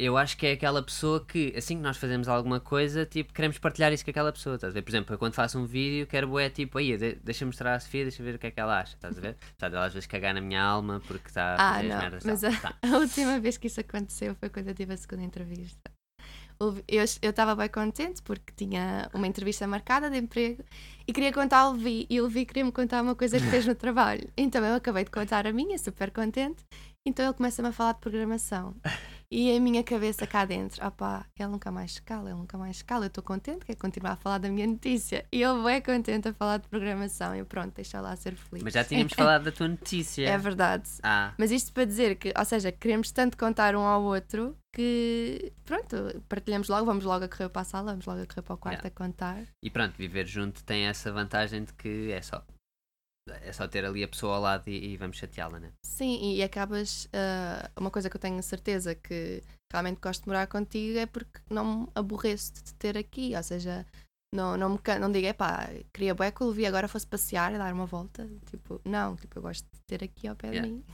eu 0.00 0.16
acho 0.16 0.36
que 0.36 0.46
é 0.46 0.52
aquela 0.52 0.80
pessoa 0.80 1.24
que, 1.26 1.52
assim 1.56 1.76
que 1.76 1.82
nós 1.82 1.96
fazemos 1.96 2.28
alguma 2.28 2.60
coisa, 2.60 3.04
tipo, 3.04 3.32
queremos 3.32 3.58
partilhar 3.58 3.92
isso 3.92 4.04
com 4.04 4.10
aquela 4.12 4.32
pessoa, 4.32 4.54
estás 4.54 4.72
a 4.72 4.74
ver? 4.74 4.82
Por 4.82 4.90
exemplo, 4.90 5.12
eu 5.14 5.18
quando 5.18 5.34
faço 5.34 5.58
um 5.58 5.66
vídeo, 5.66 6.06
quero 6.06 6.38
é 6.38 6.48
tipo, 6.48 6.78
aí, 6.78 6.96
de, 6.96 7.14
deixa-me 7.16 7.48
mostrar 7.48 7.74
a 7.74 7.80
Sofia, 7.80 8.04
deixa 8.04 8.22
ver 8.22 8.36
o 8.36 8.38
que 8.38 8.46
é 8.46 8.50
que 8.52 8.60
ela 8.60 8.80
acha, 8.80 8.94
estás 8.94 9.18
a 9.18 9.20
ver? 9.20 9.36
Dela 9.58 9.86
às 9.86 9.92
vezes 9.94 10.06
cagar 10.06 10.34
na 10.34 10.40
minha 10.40 10.62
alma 10.62 11.00
porque 11.06 11.26
está 11.26 11.54
a 11.54 11.54
Ah, 11.54 11.74
fazer 11.74 11.86
as 11.86 11.92
não, 11.94 11.98
merdas. 12.00 12.24
mas 12.24 12.40
tal. 12.40 12.50
a, 12.52 12.60
Tá. 12.60 12.78
a 12.82 12.98
última 12.98 13.40
vez 13.40 13.56
que 13.56 13.66
isso 13.66 13.80
aconteceu 13.80 14.36
foi 14.36 14.48
quando 14.48 14.68
eu 14.68 14.74
tive 14.74 14.94
a 14.94 14.96
segunda 14.96 15.22
entrevista. 15.24 15.90
Eu 16.60 17.04
estava 17.30 17.54
bem 17.54 17.68
contente 17.68 18.20
porque 18.22 18.52
tinha 18.56 19.08
uma 19.14 19.26
entrevista 19.26 19.66
marcada 19.66 20.10
de 20.10 20.18
emprego 20.18 20.64
e 21.06 21.12
queria 21.12 21.32
contar 21.32 21.60
ao 21.60 21.72
Levi 21.72 22.06
e 22.10 22.20
o 22.20 22.24
Levi 22.24 22.44
queria-me 22.44 22.72
contar 22.72 23.02
uma 23.02 23.14
coisa 23.14 23.38
que 23.38 23.46
fez 23.46 23.64
no 23.66 23.74
trabalho. 23.76 24.28
Então 24.36 24.64
eu 24.64 24.74
acabei 24.74 25.04
de 25.04 25.10
contar 25.10 25.46
a 25.46 25.52
minha, 25.52 25.78
super 25.78 26.10
contente. 26.10 26.64
Então 27.06 27.24
ele 27.24 27.34
começa-me 27.34 27.68
a 27.68 27.72
falar 27.72 27.92
de 27.92 28.00
programação. 28.00 28.74
E 29.30 29.54
a 29.54 29.60
minha 29.60 29.84
cabeça 29.84 30.26
cá 30.26 30.46
dentro, 30.46 30.82
opá, 30.86 31.26
ele 31.38 31.48
nunca 31.50 31.70
mais 31.70 31.92
se 31.92 32.02
cala, 32.02 32.30
ele 32.30 32.38
nunca 32.38 32.56
mais 32.56 32.78
se 32.78 32.84
cala. 32.84 33.04
Eu 33.04 33.08
estou 33.08 33.22
contente, 33.22 33.62
quer 33.66 33.74
continuar 33.76 34.12
a 34.12 34.16
falar 34.16 34.38
da 34.38 34.48
minha 34.48 34.66
notícia. 34.66 35.26
E 35.30 35.42
ele 35.42 35.70
é 35.70 35.82
contente 35.82 36.28
a 36.28 36.32
falar 36.32 36.56
de 36.56 36.66
programação. 36.68 37.36
E 37.36 37.44
pronto, 37.44 37.74
deixa 37.74 38.00
lá 38.00 38.16
ser 38.16 38.34
feliz. 38.34 38.62
Mas 38.64 38.72
já 38.72 38.82
tínhamos 38.82 39.12
falado 39.12 39.44
da 39.44 39.52
tua 39.52 39.68
notícia. 39.68 40.26
É 40.26 40.38
verdade. 40.38 40.88
Ah, 41.02 41.34
Mas 41.36 41.50
isto 41.50 41.74
para 41.74 41.84
dizer 41.84 42.16
que, 42.16 42.32
ou 42.36 42.44
seja, 42.46 42.72
queremos 42.72 43.10
tanto 43.10 43.36
contar 43.36 43.76
um 43.76 43.82
ao 43.82 44.02
outro 44.02 44.56
que, 44.72 45.52
pronto, 45.62 46.22
partilhamos 46.26 46.68
logo, 46.68 46.86
vamos 46.86 47.04
logo 47.04 47.26
a 47.26 47.28
correr 47.28 47.50
para 47.50 47.62
a 47.62 47.64
sala, 47.64 47.90
vamos 47.92 48.06
logo 48.06 48.22
a 48.22 48.26
correr 48.26 48.42
para 48.42 48.54
o 48.54 48.58
quarto 48.58 48.78
Yeah. 48.78 48.88
a 48.88 48.90
contar. 48.90 49.42
e 49.62 49.68
pronto, 49.68 49.94
viver 49.98 50.26
junto 50.26 50.62
tem 50.64 50.86
essa 50.86 51.12
vantagem 51.12 51.64
de 51.64 51.72
que 51.74 52.12
é 52.12 52.22
só. 52.22 52.42
É 53.42 53.52
só 53.52 53.66
ter 53.66 53.84
ali 53.84 54.02
a 54.02 54.08
pessoa 54.08 54.36
ao 54.36 54.42
lado 54.42 54.68
e, 54.68 54.92
e 54.92 54.96
vamos 54.96 55.16
chateá-la, 55.16 55.58
né? 55.58 55.72
Sim, 55.84 56.34
e 56.34 56.42
acabas. 56.42 57.08
ah, 57.12 57.70
uma 57.76 57.90
coisa 57.90 58.08
que 58.08 58.16
eu 58.16 58.20
tenho 58.20 58.42
certeza 58.42 58.94
que 58.94 59.42
realmente 59.72 60.00
gosto 60.00 60.22
de 60.22 60.28
morar 60.28 60.46
contigo 60.46 60.98
é 60.98 61.06
porque 61.06 61.40
não 61.50 61.82
me 61.82 61.88
aborreço 61.94 62.54
de 62.54 62.62
te 62.62 62.74
ter 62.74 62.96
aqui, 62.96 63.34
ou 63.36 63.42
seja. 63.42 63.86
Não, 64.30 64.58
não, 64.58 64.68
me, 64.70 64.78
can- 64.78 64.98
não 64.98 65.10
digo, 65.10 65.26
epá, 65.26 65.70
queria 65.90 66.14
bué 66.14 66.30
que 66.30 66.42
o 66.42 66.48
Levi 66.48 66.66
agora 66.66 66.86
fosse 66.86 67.06
passear 67.06 67.54
e 67.54 67.56
dar 67.56 67.72
uma 67.72 67.86
volta. 67.86 68.28
Tipo, 68.50 68.78
não, 68.84 69.16
tipo, 69.16 69.38
eu 69.38 69.42
gosto 69.42 69.64
de 69.72 69.80
ter 69.86 70.04
aqui 70.04 70.28
ao 70.28 70.36
pé 70.36 70.48
Yeah. 70.48 70.68
de 70.68 70.74
mim. 70.74 70.84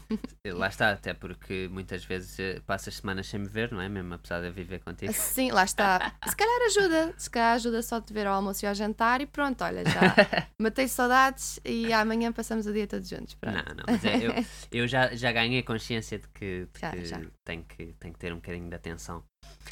Lá 0.46 0.68
está, 0.68 0.90
até 0.92 1.12
porque 1.12 1.68
muitas 1.68 2.04
vezes 2.04 2.38
eh, 2.38 2.60
passas 2.64 2.94
semanas 2.96 3.26
sem 3.26 3.40
me 3.40 3.48
ver, 3.48 3.72
não 3.72 3.80
é? 3.80 3.88
Mesmo 3.88 4.14
apesar 4.14 4.40
de 4.40 4.46
eu 4.46 4.52
viver 4.52 4.78
contigo. 4.80 5.12
Sim, 5.14 5.50
lá 5.50 5.64
está. 5.64 6.14
Se 6.28 6.36
calhar 6.36 6.60
ajuda, 6.66 7.14
se 7.18 7.28
calhar 7.28 7.54
ajuda 7.54 7.82
só 7.82 8.00
te 8.00 8.12
ver 8.12 8.26
ao 8.28 8.34
almoço 8.34 8.64
e 8.64 8.68
ao 8.68 8.74
jantar 8.74 9.20
e 9.20 9.26
pronto, 9.26 9.64
olha, 9.64 9.82
já 9.84 10.14
matei 10.60 10.86
saudades 10.86 11.58
e 11.64 11.92
amanhã 11.92 12.32
passamos 12.32 12.66
o 12.66 12.72
dia 12.72 12.86
todos 12.86 13.08
juntos. 13.08 13.34
Pronto. 13.34 13.56
Não, 13.56 13.74
não, 13.74 13.84
mas 13.88 14.04
é, 14.04 14.16
eu, 14.28 14.32
eu 14.70 14.86
já, 14.86 15.12
já 15.16 15.32
ganhei 15.32 15.62
consciência 15.64 16.20
de 16.20 16.28
que, 16.28 16.68
de 16.72 16.80
Já, 16.80 16.90
que 16.92 17.04
já. 17.04 17.20
Tenho, 17.44 17.64
que 17.64 17.86
tenho 17.98 18.14
que 18.14 18.20
ter 18.20 18.32
um 18.32 18.36
bocadinho 18.36 18.68
de 18.68 18.76
atenção. 18.76 19.24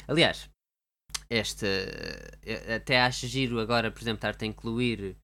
Aliás, 0.07 0.49
este 1.29 1.65
eh, 2.43 2.75
até 2.75 3.01
acho 3.01 3.27
giro 3.27 3.59
agora, 3.59 3.91
por 3.91 4.01
exemplo, 4.01 4.17
estar-te 4.17 4.45
a 4.45 4.47
incluir, 4.47 5.17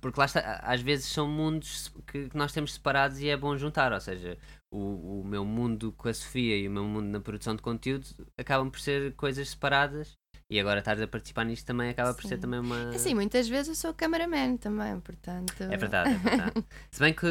porque 0.00 0.18
lá 0.18 0.26
está, 0.26 0.60
às 0.62 0.80
vezes 0.80 1.06
são 1.06 1.28
mundos 1.28 1.92
que, 2.06 2.28
que 2.28 2.36
nós 2.36 2.52
temos 2.52 2.74
separados 2.74 3.20
e 3.20 3.28
é 3.28 3.36
bom 3.36 3.56
juntar, 3.56 3.92
ou 3.92 4.00
seja, 4.00 4.38
o, 4.70 5.20
o 5.20 5.24
meu 5.24 5.44
mundo 5.44 5.92
com 5.92 6.08
a 6.08 6.14
Sofia 6.14 6.56
e 6.56 6.66
o 6.68 6.70
meu 6.70 6.84
mundo 6.84 7.06
na 7.06 7.20
produção 7.20 7.54
de 7.54 7.62
conteúdo 7.62 8.06
acabam 8.36 8.70
por 8.70 8.80
ser 8.80 9.14
coisas 9.14 9.50
separadas 9.50 10.16
e 10.50 10.60
agora 10.60 10.78
estares 10.78 11.02
a 11.02 11.08
participar 11.08 11.44
nisto 11.44 11.66
também 11.66 11.90
acaba 11.90 12.14
por 12.14 12.22
ser 12.24 12.38
também 12.38 12.60
uma. 12.60 12.90
Assim, 12.90 13.14
muitas 13.14 13.48
vezes 13.48 13.68
eu 13.68 13.74
sou 13.74 13.92
cameraman 13.94 14.56
também, 14.56 14.98
portanto. 15.00 15.60
É 15.62 15.76
verdade, 15.76 16.10
é 16.14 16.18
verdade. 16.18 16.64
Se 16.90 17.00
bem 17.00 17.12
que 17.12 17.26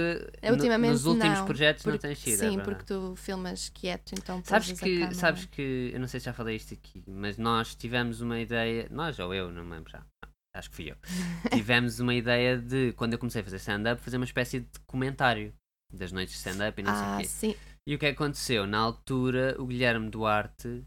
Ultimamente 0.51 0.91
nos 0.91 1.05
últimos 1.05 1.39
não, 1.39 1.45
projetos 1.45 1.85
não 1.85 1.93
porque- 1.93 2.07
tens 2.07 2.19
sido. 2.19 2.33
é 2.33 2.49
Sim, 2.49 2.55
verdade. 2.57 2.63
porque 2.63 2.83
tu 2.85 3.15
filmas 3.15 3.69
quieto, 3.69 4.13
então 4.13 4.41
Sabes 4.43 4.71
que, 4.73 5.15
sabes 5.15 5.45
que, 5.45 5.91
eu 5.93 5.99
não 5.99 6.07
sei 6.07 6.19
se 6.19 6.25
já 6.25 6.33
falei 6.33 6.57
isto 6.57 6.73
aqui, 6.73 7.03
mas 7.07 7.37
nós 7.37 7.73
tivemos 7.75 8.19
uma 8.21 8.39
ideia, 8.39 8.87
nós 8.91 9.17
ou 9.17 9.33
eu, 9.33 9.49
não 9.51 9.63
me 9.63 9.71
lembro 9.71 9.89
já, 9.91 9.99
Não, 9.99 10.29
acho 10.53 10.69
que 10.69 10.75
fui 10.75 10.91
eu, 10.91 10.95
tivemos 11.53 11.99
uma 12.01 12.13
ideia 12.13 12.57
de, 12.57 12.91
quando 12.97 13.13
eu 13.13 13.19
comecei 13.19 13.41
a 13.41 13.43
fazer 13.45 13.57
stand-up, 13.57 14.01
fazer 14.01 14.17
uma 14.17 14.25
espécie 14.25 14.59
de 14.59 14.79
comentário 14.85 15.53
das 15.93 16.11
noites 16.11 16.33
de 16.33 16.39
stand-up 16.39 16.81
e 16.81 16.83
não 16.83 16.91
Ah, 16.91 16.95
sei 16.95 17.07
o 17.07 17.17
quê. 17.19 17.23
sim. 17.25 17.55
E 17.87 17.95
o 17.95 17.99
que 17.99 18.07
aconteceu? 18.07 18.65
Na 18.67 18.79
altura, 18.79 19.55
o 19.59 19.65
Guilherme 19.67 20.09
Duarte 20.09 20.83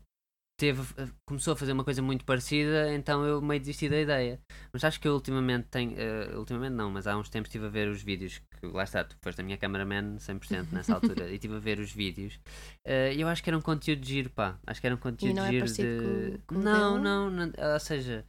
teve, 0.59 0.83
começou 1.25 1.53
a 1.53 1.57
fazer 1.57 1.71
uma 1.73 1.85
coisa 1.85 2.03
muito 2.03 2.25
parecida, 2.25 2.93
então 2.93 3.25
eu 3.25 3.41
meio 3.41 3.61
desisti 3.61 3.89
da 3.89 3.99
ideia. 4.01 4.41
Mas 4.73 4.83
acho 4.83 5.01
que 5.01 5.07
eu 5.07 5.15
ultimamente 5.15 5.69
tenho, 5.71 5.95
eh, 5.97 6.37
ultimamente 6.37 6.73
não, 6.75 6.91
mas 6.91 7.07
há 7.07 7.17
uns 7.17 7.29
tempos 7.31 7.49
estive 7.49 7.67
a 7.67 7.69
ver 7.69 7.89
os 7.89 8.03
vídeos, 8.03 8.43
que 8.61 8.67
lá 8.67 8.83
está, 8.83 9.05
tu 9.05 9.17
foste 9.23 9.41
a 9.41 9.45
minha 9.45 9.57
cameraman 9.57 10.19
100% 10.19 10.67
nessa 10.75 10.95
altura, 10.95 11.31
e 11.31 11.35
estive 11.37 11.55
a 11.55 11.61
ver 11.61 11.79
os 11.79 11.93
vídeos, 11.93 12.39
eh, 12.85 13.15
e 13.15 13.21
eu 13.21 13.29
acho 13.29 13.43
que 13.43 13.49
era 13.49 13.57
um 13.57 13.63
conteúdo 13.63 14.01
de 14.01 14.09
giro, 14.09 14.31
pá, 14.31 14.59
acho 14.67 14.81
que 14.81 14.87
era 14.89 14.97
um 14.97 14.99
conteúdo 14.99 15.37
não 15.37 15.45
é 15.45 15.51
giro 15.51 15.61
parecido 15.61 15.89
de... 15.97 16.39
com- 16.49 16.55
com 16.55 16.61
não, 16.61 16.99
não, 16.99 17.31
não, 17.31 17.53
ou 17.73 17.81
seja... 17.81 18.27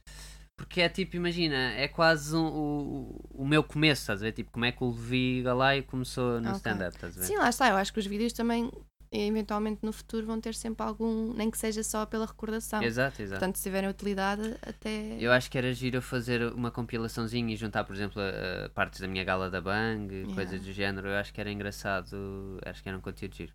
Porque 0.56 0.82
é 0.82 0.90
tipo, 0.90 1.16
imagina, 1.16 1.56
é 1.72 1.88
quase 1.88 2.36
um- 2.36 2.46
o, 2.46 3.20
o 3.30 3.48
meu 3.48 3.64
começo, 3.64 4.02
estás 4.02 4.20
a 4.20 4.26
ver? 4.26 4.32
Tipo, 4.32 4.50
como 4.52 4.66
é 4.66 4.70
que 4.72 4.84
o 4.84 4.90
Levi 4.90 5.40
Galaio 5.42 5.82
começou 5.84 6.38
no 6.38 6.50
Ok. 6.50 6.58
stand-up, 6.58 6.94
estás 6.94 7.16
a 7.16 7.20
ver? 7.20 7.26
Sim, 7.26 7.36
lá 7.38 7.48
está. 7.48 7.70
Eu 7.70 7.76
acho 7.76 7.90
que 7.90 7.98
os 7.98 8.04
vídeos 8.06 8.34
também 8.34 8.70
eventualmente 9.12 9.80
no 9.84 9.92
futuro 9.92 10.26
vão 10.26 10.40
ter 10.40 10.54
sempre 10.54 10.86
algum, 10.86 11.32
nem 11.34 11.50
que 11.50 11.58
seja 11.58 11.82
só 11.82 12.06
pela 12.06 12.26
recordação. 12.26 12.82
Exato, 12.82 13.20
exato. 13.22 13.38
Portanto, 13.40 13.56
se 13.56 13.62
tiverem 13.64 13.88
utilidade, 13.90 14.56
até. 14.62 15.16
Eu 15.20 15.32
acho 15.32 15.50
que 15.50 15.58
era 15.58 15.72
giro 15.72 15.96
eu 15.96 16.02
fazer 16.02 16.42
uma 16.52 16.70
compilaçãozinha 16.70 17.52
e 17.52 17.56
juntar, 17.56 17.84
por 17.84 17.94
exemplo, 17.94 18.20
a- 18.22 18.66
a 18.66 18.68
partes 18.70 19.00
da 19.00 19.08
minha 19.08 19.24
gala 19.24 19.50
da 19.50 19.60
Bang, 19.60 20.14
Yeah. 20.14 20.34
coisas 20.34 20.60
do 20.62 20.72
género. 20.72 21.08
Eu 21.08 21.16
acho 21.16 21.32
que 21.34 21.40
era 21.40 21.50
engraçado, 21.50 22.16
acho 22.64 22.82
que 22.82 22.88
era 22.88 22.96
um 22.98 23.00
conteúdo 23.00 23.34
giro. 23.34 23.52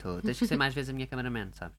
Tô. 0.00 0.20
Tens 0.20 0.38
que 0.38 0.46
ser 0.46 0.56
mais 0.56 0.74
vezes 0.74 0.90
a 0.90 0.92
minha 0.92 1.06
cameraman, 1.06 1.50
sabes? 1.52 1.76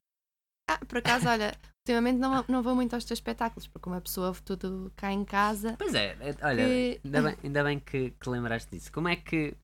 Ah, 0.70 0.78
por 0.88 0.96
acaso, 0.98 1.28
olha, 1.28 1.54
ultimamente 1.86 2.18
não, 2.18 2.42
não 2.48 2.62
vou 2.62 2.74
muito 2.74 2.94
aos 2.94 3.04
teus 3.04 3.18
espetáculos, 3.18 3.66
porque 3.66 3.86
uma 3.88 4.00
pessoa 4.00 4.28
ouve 4.28 4.40
tudo 4.42 4.90
cá 4.96 5.12
em 5.12 5.22
casa. 5.22 5.74
Pois 5.78 5.94
é, 5.94 6.16
é, 6.20 6.34
olha, 6.40 6.64
Que- 6.64 7.00
ainda 7.04 7.22
bem, 7.22 7.36
ainda 7.44 7.64
bem 7.64 7.78
que, 7.78 8.10
que 8.18 8.30
lembraste 8.30 8.70
disso. 8.70 8.90
Como 8.90 9.06
é 9.08 9.16
que. 9.16 9.54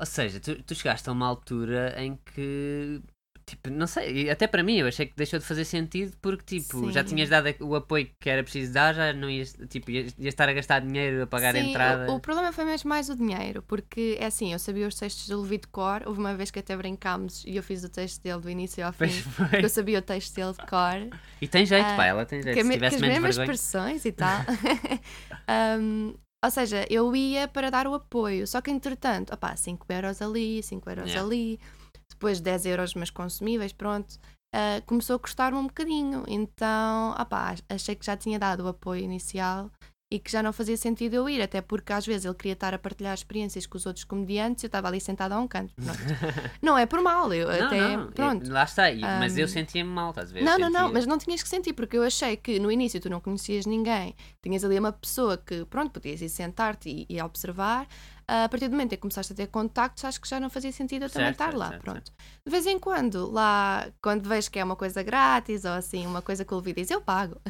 Ou 0.00 0.06
seja, 0.06 0.38
tu, 0.40 0.62
tu 0.62 0.74
chegaste 0.74 1.08
a 1.08 1.12
uma 1.12 1.26
altura 1.26 1.94
em 2.02 2.16
que. 2.34 3.00
Tipo, 3.44 3.70
não 3.70 3.86
sei, 3.86 4.28
até 4.28 4.46
para 4.46 4.62
mim 4.62 4.76
eu 4.76 4.86
achei 4.86 5.06
que 5.06 5.16
deixou 5.16 5.38
de 5.38 5.44
fazer 5.46 5.64
sentido 5.64 6.14
porque, 6.20 6.60
tipo, 6.60 6.90
já 6.92 7.02
Sim. 7.02 7.14
tinhas 7.16 7.30
dado 7.30 7.46
o 7.60 7.74
apoio 7.74 8.06
que 8.20 8.28
era 8.28 8.42
preciso 8.42 8.74
dar, 8.74 8.94
já 8.94 9.10
não 9.14 9.30
ias, 9.30 9.56
tipo, 9.70 9.90
ias, 9.90 10.12
ias 10.18 10.34
estar 10.34 10.50
a 10.50 10.52
gastar 10.52 10.80
dinheiro 10.80 11.22
a 11.22 11.26
pagar 11.26 11.54
a 11.54 11.58
Sim, 11.58 11.70
entrada. 11.70 12.12
O, 12.12 12.16
o 12.16 12.20
problema 12.20 12.52
foi 12.52 12.66
mesmo 12.66 12.90
mais 12.90 13.08
o 13.08 13.16
dinheiro, 13.16 13.62
porque 13.62 14.18
é 14.20 14.26
assim, 14.26 14.52
eu 14.52 14.58
sabia 14.58 14.86
os 14.86 14.94
textos 14.96 15.26
do 15.28 15.40
Levi 15.40 15.56
de 15.56 15.66
cor, 15.68 16.02
houve 16.04 16.20
uma 16.20 16.34
vez 16.34 16.50
que 16.50 16.58
até 16.58 16.76
brincámos 16.76 17.42
e 17.46 17.56
eu 17.56 17.62
fiz 17.62 17.82
o 17.82 17.88
texto 17.88 18.22
dele 18.22 18.38
do 18.42 18.50
início 18.50 18.84
ao 18.84 18.92
fim, 18.92 19.08
porque 19.50 19.64
eu 19.64 19.70
sabia 19.70 19.98
o 19.98 20.02
texto 20.02 20.34
dele 20.34 20.52
de 20.52 20.66
cor. 20.66 21.18
E 21.40 21.48
tem 21.48 21.64
jeito, 21.64 21.86
Ah, 21.86 21.96
pá, 21.96 22.04
ela 22.04 22.26
tem 22.26 22.42
jeito. 22.42 22.54
que, 22.54 22.64
Se 22.64 22.70
tivesse 22.70 22.98
que 22.98 23.04
as 23.04 23.08
mesmas 23.08 23.36
vergonha. 23.36 23.56
expressões 23.56 24.04
e 24.04 24.12
tal. 24.12 24.44
Um, 25.80 26.14
ou 26.44 26.50
seja, 26.50 26.86
eu 26.90 27.14
ia 27.16 27.48
para 27.48 27.70
dar 27.70 27.86
o 27.86 27.94
apoio, 27.94 28.46
só 28.46 28.60
que 28.60 28.70
entretanto, 28.70 29.34
opá, 29.34 29.56
5 29.56 29.86
euros 29.90 30.22
ali, 30.22 30.62
5 30.62 30.88
euros 30.90 31.06
Yeah. 31.08 31.26
ali, 31.26 31.60
depois 32.08 32.40
10 32.40 32.66
euros 32.66 32.94
mas 32.94 33.10
consumíveis, 33.10 33.72
pronto. 33.72 34.18
ah, 34.54 34.80
começou 34.86 35.16
a 35.16 35.18
custar-me 35.18 35.58
um 35.58 35.66
bocadinho, 35.66 36.24
então 36.28 37.10
opá, 37.20 37.54
achei 37.68 37.94
que 37.94 38.06
já 38.06 38.16
tinha 38.16 38.38
dado 38.38 38.64
o 38.64 38.68
apoio 38.68 39.02
inicial 39.02 39.70
e 40.10 40.18
que 40.18 40.30
já 40.32 40.42
não 40.42 40.52
fazia 40.54 40.76
sentido 40.76 41.14
eu 41.14 41.28
ir, 41.28 41.42
até 41.42 41.60
porque 41.60 41.92
às 41.92 42.06
vezes 42.06 42.24
ele 42.24 42.34
queria 42.34 42.54
estar 42.54 42.72
a 42.72 42.78
partilhar 42.78 43.12
experiências 43.12 43.66
com 43.66 43.76
os 43.76 43.84
outros 43.84 44.04
comediantes 44.04 44.62
e 44.62 44.66
eu 44.66 44.68
estava 44.68 44.88
ali 44.88 45.00
sentada 45.00 45.34
a 45.34 45.38
um 45.40 45.46
canto. 45.46 45.74
Não 46.62 46.78
é 46.78 46.86
por 46.86 47.02
mal, 47.02 47.32
eu 47.32 47.46
Não, 47.48 47.66
até. 47.66 47.96
não, 47.96 48.10
pronto. 48.12 48.50
lá 48.50 48.64
está, 48.64 48.84
mas 49.20 49.36
eu 49.36 49.46
sentia-me 49.46 49.90
mal, 49.90 50.12
ver? 50.14 50.40
Eu 50.40 50.44
Não, 50.44 50.58
não, 50.58 50.70
não, 50.70 50.80
sentia- 50.80 50.92
mas 50.94 51.06
não 51.06 51.18
tinhas 51.18 51.42
que 51.42 51.48
sentir, 51.48 51.72
porque 51.74 51.96
eu 51.96 52.02
achei 52.02 52.36
que 52.36 52.58
no 52.58 52.72
início 52.72 53.00
tu 53.00 53.10
não 53.10 53.20
conhecias 53.20 53.66
ninguém, 53.66 54.14
tinhas 54.42 54.64
ali 54.64 54.78
uma 54.78 54.92
pessoa 54.92 55.36
que, 55.36 55.64
pronto, 55.66 55.90
podias 55.92 56.22
ir 56.22 56.28
sentar-te 56.30 56.88
e, 56.88 57.06
e 57.08 57.20
observar. 57.22 57.86
Ah, 58.26 58.44
a 58.44 58.48
partir 58.48 58.68
do 58.68 58.72
momento 58.72 58.92
em 58.92 58.96
que 58.96 59.00
começaste 59.00 59.32
a 59.32 59.36
ter 59.36 59.46
contactos, 59.46 60.04
acho 60.04 60.20
que 60.20 60.28
já 60.28 60.38
não 60.38 60.50
fazia 60.50 60.70
sentido 60.72 61.04
eu 61.04 61.10
também 61.10 61.28
Certo, 61.28 61.34
estar 61.34 61.44
certo, 61.46 61.58
lá, 61.58 61.68
certo, 61.70 61.82
pronto. 61.82 62.12
De 62.44 62.50
vez 62.50 62.66
em 62.66 62.78
quando, 62.78 63.30
lá, 63.30 63.88
quando 64.02 64.28
vejo 64.28 64.50
que 64.50 64.58
é 64.58 64.64
uma 64.64 64.76
coisa 64.76 65.02
grátis 65.02 65.64
ou 65.64 65.72
assim, 65.72 66.06
uma 66.06 66.20
coisa 66.22 66.44
que 66.44 66.52
o 66.52 66.56
Levi 66.58 66.74
diz, 66.74 66.90
eu 66.90 67.00
pago. 67.00 67.40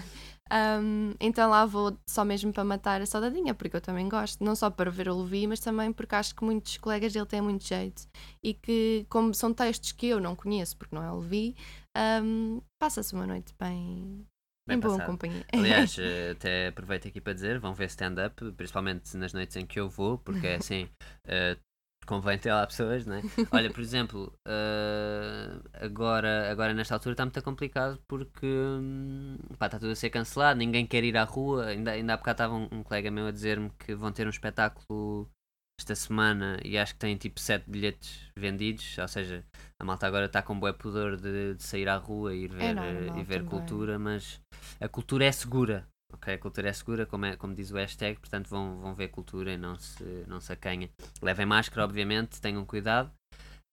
Ahm, 0.50 1.14
então 1.20 1.50
lá 1.50 1.64
vou 1.66 1.98
só 2.08 2.24
mesmo 2.24 2.52
para 2.52 2.64
matar 2.64 3.00
a 3.02 3.06
saudadinha, 3.06 3.54
porque 3.54 3.76
eu 3.76 3.80
também 3.80 4.08
gosto, 4.08 4.42
não 4.42 4.54
só 4.56 4.70
para 4.70 4.90
ver 4.90 5.08
o 5.08 5.22
Levi, 5.22 5.46
mas 5.46 5.60
também 5.60 5.92
porque 5.92 6.14
acho 6.14 6.34
que 6.34 6.44
muitos 6.44 6.76
colegas 6.78 7.12
dele 7.12 7.26
têm 7.26 7.40
muito 7.40 7.64
jeito. 7.64 8.08
E 8.42 8.54
que, 8.54 9.06
como 9.08 9.34
são 9.34 9.52
textos 9.52 9.92
que 9.92 10.06
eu 10.06 10.20
não 10.20 10.34
conheço, 10.36 10.76
porque 10.76 10.94
não 10.94 11.02
é 11.02 11.10
o 11.10 11.18
Levi, 11.20 11.54
ahm, 11.96 12.60
passa-se 12.78 13.14
uma 13.14 13.26
noite 13.26 13.54
bem, 13.58 14.26
Bem 14.66 14.76
em 14.76 14.80
boa 14.80 15.00
companhia. 15.00 15.44
Aliás, 15.52 15.98
eh, 15.98 16.30
até 16.32 16.68
aproveito 16.68 17.08
aqui 17.08 17.20
para 17.20 17.32
dizer, 17.32 17.58
vão 17.58 17.74
ver 17.74 17.86
stand-up, 17.86 18.52
principalmente 18.52 19.16
nas 19.16 19.32
noites 19.32 19.56
em 19.56 19.66
que 19.66 19.80
eu 19.80 19.88
vou, 19.88 20.18
porque 20.18 20.46
é 20.46 20.56
assim, 20.56 20.88
eh, 21.26 21.56
convém 22.08 22.38
ter 22.38 22.52
lá 22.52 22.66
pessoas, 22.66 23.04
não 23.04 23.16
é? 23.16 23.22
Olha, 23.52 23.70
por 23.70 23.80
exemplo, 23.80 24.32
eh, 24.46 25.60
agora, 25.74 26.50
agora 26.50 26.72
nesta 26.72 26.94
altura 26.94 27.12
está 27.12 27.24
muito 27.24 27.42
complicado 27.42 28.00
porque 28.08 28.46
hum, 28.46 29.36
pá, 29.58 29.66
está 29.66 29.78
tudo 29.78 29.92
a 29.92 29.94
ser 29.94 30.08
cancelado, 30.08 30.58
ninguém 30.58 30.86
quer 30.86 31.04
ir 31.04 31.16
à 31.18 31.24
rua. 31.24 31.66
Ainda, 31.66 31.92
ainda 31.92 32.14
há 32.14 32.16
bocado 32.16 32.34
estava 32.34 32.54
um, 32.54 32.68
um 32.72 32.82
colega 32.82 33.10
meu 33.10 33.26
a 33.26 33.30
dizer-me 33.30 33.70
que 33.78 33.94
vão 33.94 34.10
ter 34.10 34.26
um 34.26 34.30
espetáculo 34.30 35.30
esta 35.78 35.94
semana 35.94 36.58
e 36.64 36.76
acho 36.76 36.94
que 36.94 36.98
têm 36.98 37.16
tipo 37.16 37.38
7 37.38 37.70
bilhetes 37.70 38.32
vendidos, 38.36 38.96
ou 38.98 39.06
seja, 39.06 39.44
a 39.78 39.84
malta 39.84 40.06
agora 40.06 40.26
está 40.26 40.42
com 40.42 40.58
bué 40.58 40.72
pudor 40.72 41.16
de, 41.16 41.54
de 41.54 41.62
sair 41.62 41.88
à 41.88 41.96
rua 41.96 42.34
e 42.34 42.44
ir 42.44 42.52
ver, 42.52 42.70
eh, 42.70 42.74
normal 42.74 43.20
e 43.20 43.22
ver 43.22 43.44
também. 43.44 43.50
cultura, 43.50 43.98
mas 43.98 44.40
a 44.80 44.88
cultura 44.88 45.26
é 45.26 45.32
segura. 45.32 45.86
Ok, 46.12 46.32
a 46.32 46.38
cultura 46.38 46.68
é 46.68 46.72
segura, 46.72 47.06
como, 47.06 47.26
é, 47.26 47.36
como 47.36 47.54
diz 47.54 47.70
o 47.70 47.76
hashtag, 47.76 48.18
portanto 48.18 48.48
vão, 48.48 48.80
vão 48.80 48.94
ver 48.94 49.08
cultura 49.08 49.52
e 49.52 49.58
não 49.58 49.78
se, 49.78 50.02
não 50.26 50.40
se 50.40 50.52
acanha. 50.52 50.90
Levem 51.20 51.46
máscara, 51.46 51.84
obviamente, 51.84 52.40
tenham 52.40 52.64
cuidado, 52.64 53.12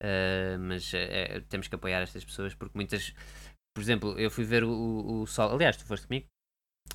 eh, 0.03 0.57
mas 0.57 0.93
eh, 0.93 1.41
temos 1.47 1.67
que 1.67 1.75
apoiar 1.75 2.01
estas 2.01 2.25
pessoas 2.25 2.53
porque 2.53 2.77
muitas. 2.77 3.13
Por 3.73 3.81
exemplo, 3.81 4.19
eu 4.19 4.29
fui 4.29 4.43
ver 4.43 4.63
o, 4.63 4.69
o, 4.69 5.21
o 5.21 5.27
sol. 5.27 5.53
Aliás, 5.53 5.77
tu 5.77 5.85
foste 5.85 6.07
comigo 6.07 6.27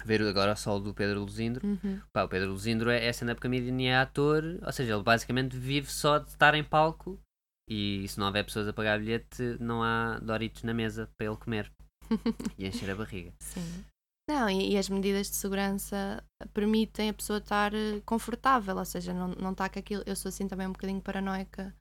ver 0.04 0.22
agora 0.22 0.52
o 0.52 0.56
sol 0.56 0.80
do 0.80 0.94
Pedro 0.94 1.20
Luzindro. 1.20 1.66
Uhum. 1.66 2.00
Pá, 2.12 2.24
o 2.24 2.28
Pedro 2.28 2.50
Luzindro 2.50 2.90
é, 2.90 3.04
é 3.04 3.10
stand-up 3.10 3.40
comedian 3.40 3.80
e 3.80 3.86
é 3.86 3.96
ator, 3.96 4.42
ou 4.64 4.72
seja, 4.72 4.94
ele 4.94 5.02
basicamente 5.02 5.56
vive 5.56 5.90
só 5.90 6.18
de 6.18 6.28
estar 6.30 6.54
em 6.54 6.64
palco 6.64 7.20
e 7.68 8.06
se 8.08 8.18
não 8.18 8.26
houver 8.26 8.44
pessoas 8.44 8.66
a 8.68 8.72
pagar 8.72 8.98
bilhete, 8.98 9.56
não 9.60 9.82
há 9.82 10.18
Doritos 10.18 10.62
na 10.62 10.74
mesa 10.74 11.08
para 11.16 11.26
ele 11.26 11.36
comer 11.36 11.70
e 12.58 12.66
encher 12.66 12.90
a 12.90 12.94
barriga. 12.94 13.32
Sim. 13.38 13.84
Não, 14.30 14.48
e, 14.48 14.74
e 14.74 14.78
as 14.78 14.88
medidas 14.88 15.28
de 15.28 15.34
segurança 15.34 16.22
permitem 16.54 17.08
a 17.08 17.12
pessoa 17.12 17.40
estar 17.40 17.74
eh, 17.74 18.00
confortável, 18.06 18.76
ou 18.76 18.84
seja, 18.84 19.12
não, 19.12 19.28
não 19.28 19.50
está 19.50 19.68
com 19.68 19.80
aquilo. 19.80 20.04
Eu 20.06 20.14
sou 20.14 20.28
assim 20.28 20.46
também 20.46 20.68
um 20.68 20.72
bocadinho 20.72 21.00
paranoica 21.00 21.74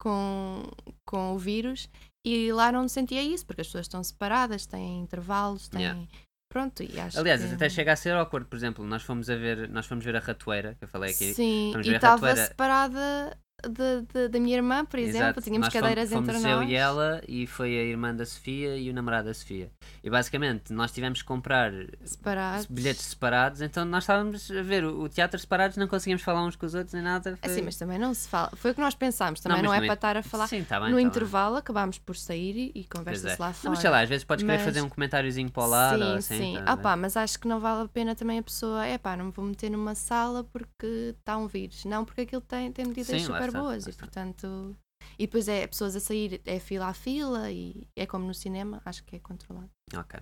com, 0.00 0.62
com 1.06 1.34
o 1.34 1.38
vírus 1.38 1.90
e 2.26 2.50
lá 2.52 2.72
não 2.72 2.88
sentia 2.88 3.22
isso, 3.22 3.44
porque 3.44 3.60
as 3.60 3.66
pessoas 3.66 3.84
estão 3.84 4.02
separadas, 4.02 4.64
têm 4.64 5.02
intervalos, 5.02 5.68
têm. 5.68 5.82
Yeah. 5.82 6.06
Pronto, 6.50 6.82
e 6.82 6.98
acho 6.98 7.20
Aliás, 7.20 7.44
que... 7.44 7.54
até 7.54 7.68
chega 7.68 7.92
a 7.92 7.96
ser 7.96 8.14
awkward, 8.14 8.48
por 8.48 8.56
exemplo, 8.56 8.84
nós 8.84 9.02
fomos 9.02 9.28
a 9.28 9.36
ver, 9.36 9.68
nós 9.68 9.86
fomos 9.86 10.02
ver 10.02 10.16
a 10.16 10.20
ratoeira, 10.20 10.74
que 10.76 10.84
eu 10.84 10.88
falei 10.88 11.12
aqui. 11.12 11.34
Sim, 11.34 11.74
e 11.84 11.94
estava 11.94 12.34
separada 12.34 13.38
de, 13.68 14.02
de- 14.12 14.28
da 14.28 14.40
minha 14.40 14.56
irmã, 14.56 14.84
por 14.84 14.98
exemplo, 14.98 15.18
Exato. 15.28 15.40
tínhamos 15.42 15.66
Nós 15.66 15.72
fomos- 15.72 15.82
cadeiras 15.88 16.10
fomos, 16.12 16.28
entre 16.28 16.50
eu 16.50 16.56
nós. 16.60 16.70
e 16.70 16.74
ela 16.74 17.22
e 17.28 17.46
foi 17.46 17.78
a 17.78 17.82
irmã 17.82 18.14
da 18.14 18.24
Sofia 18.26 18.76
e 18.76 18.90
o 18.90 18.94
namorado 18.94 19.28
da 19.28 19.34
Sofia. 19.34 19.70
E 20.02 20.08
basicamente 20.10 20.72
nós 20.72 20.92
tivemos 20.92 21.20
que 21.22 21.28
comprar 21.28 21.72
separados. 22.04 22.66
bilhetes 22.66 23.02
separados, 23.06 23.60
então 23.60 23.84
nós 23.84 24.04
estávamos 24.04 24.50
a 24.50 24.62
ver 24.62 24.84
o, 24.84 25.02
o 25.02 25.08
teatro 25.08 25.38
separados, 25.38 25.76
não 25.76 25.86
conseguimos 25.88 26.22
falar 26.22 26.42
uns 26.44 26.56
com 26.56 26.66
os 26.66 26.74
outros 26.74 26.94
nem 26.94 27.02
nada. 27.02 27.36
Foi... 27.36 27.50
Assim, 27.50 27.62
mas 27.62 27.76
também 27.76 27.98
não 27.98 28.12
se 28.14 28.28
fala. 28.28 28.50
Foi 28.56 28.70
o 28.70 28.74
que 28.74 28.80
nós 28.80 28.94
pensámos, 28.94 29.40
também 29.40 29.58
mas 29.58 29.66
não, 29.66 29.74
é 29.74 29.80
para 29.84 29.94
estar 29.94 30.16
a 30.16 30.22
falar. 30.22 30.46
Sim, 30.46 30.64
tá 30.64 30.78
bem, 30.80 30.88
no 30.90 30.94
tá 30.94 30.96
bem. 30.98 31.06
intervalo 31.06 31.56
acabámos 31.56 31.98
por 31.98 32.16
sair 32.16 32.72
e, 32.74 32.84
conversa-se 32.84 33.34
é. 33.34 33.36
lá 33.38 33.48
Não, 33.48 33.54
fora. 33.54 33.70
mas 33.70 33.78
sei 33.80 33.90
lá, 33.90 34.00
às 34.00 34.08
vezes 34.08 34.24
podes 34.24 34.44
querer 34.44 34.56
Mas- 34.58 34.64
fazer 34.66 34.80
um 34.82 34.88
comentáriozinho 34.88 35.50
para 35.50 35.62
o 35.62 35.66
lado 35.66 35.98
sim, 36.02 36.12
assim. 36.16 36.38
sim. 36.38 36.54
tá 36.64 36.72
Ah 36.72 36.76
pá, 36.76 36.96
mas 36.96 37.16
acho 37.16 37.38
que 37.38 37.46
não 37.48 37.60
vale 37.60 37.84
a 37.84 37.88
pena 37.88 38.14
também 38.14 38.38
a 38.38 38.42
pessoa, 38.42 38.84
é 38.86 38.96
pá, 38.98 39.16
não 39.16 39.26
me 39.26 39.32
vou 39.32 39.44
meter 39.44 39.70
numa 39.70 39.94
sala 39.94 40.44
porque 40.44 41.14
está 41.18 41.36
um 41.36 41.46
vírus. 41.46 41.84
Não, 41.84 42.04
porque 42.04 42.22
aquilo 42.22 42.40
tem, 42.40 42.70
tem 42.72 42.84
medidas 42.86 43.08
Sim, 43.20 43.26
super 43.26 43.49
boas 43.52 43.86
e 43.86 43.92
portanto. 43.92 44.76
E 45.18 45.26
depois 45.26 45.48
é 45.48 45.66
pessoas 45.66 45.96
a 45.96 46.00
sair, 46.00 46.40
é 46.44 46.60
fila 46.60 46.86
a 46.86 46.94
fila 46.94 47.50
e 47.50 47.86
é 47.96 48.06
como 48.06 48.26
no 48.26 48.34
cinema, 48.34 48.80
acho 48.84 49.02
que 49.04 49.16
é 49.16 49.18
controlado. 49.18 49.70
Ok. 49.96 50.20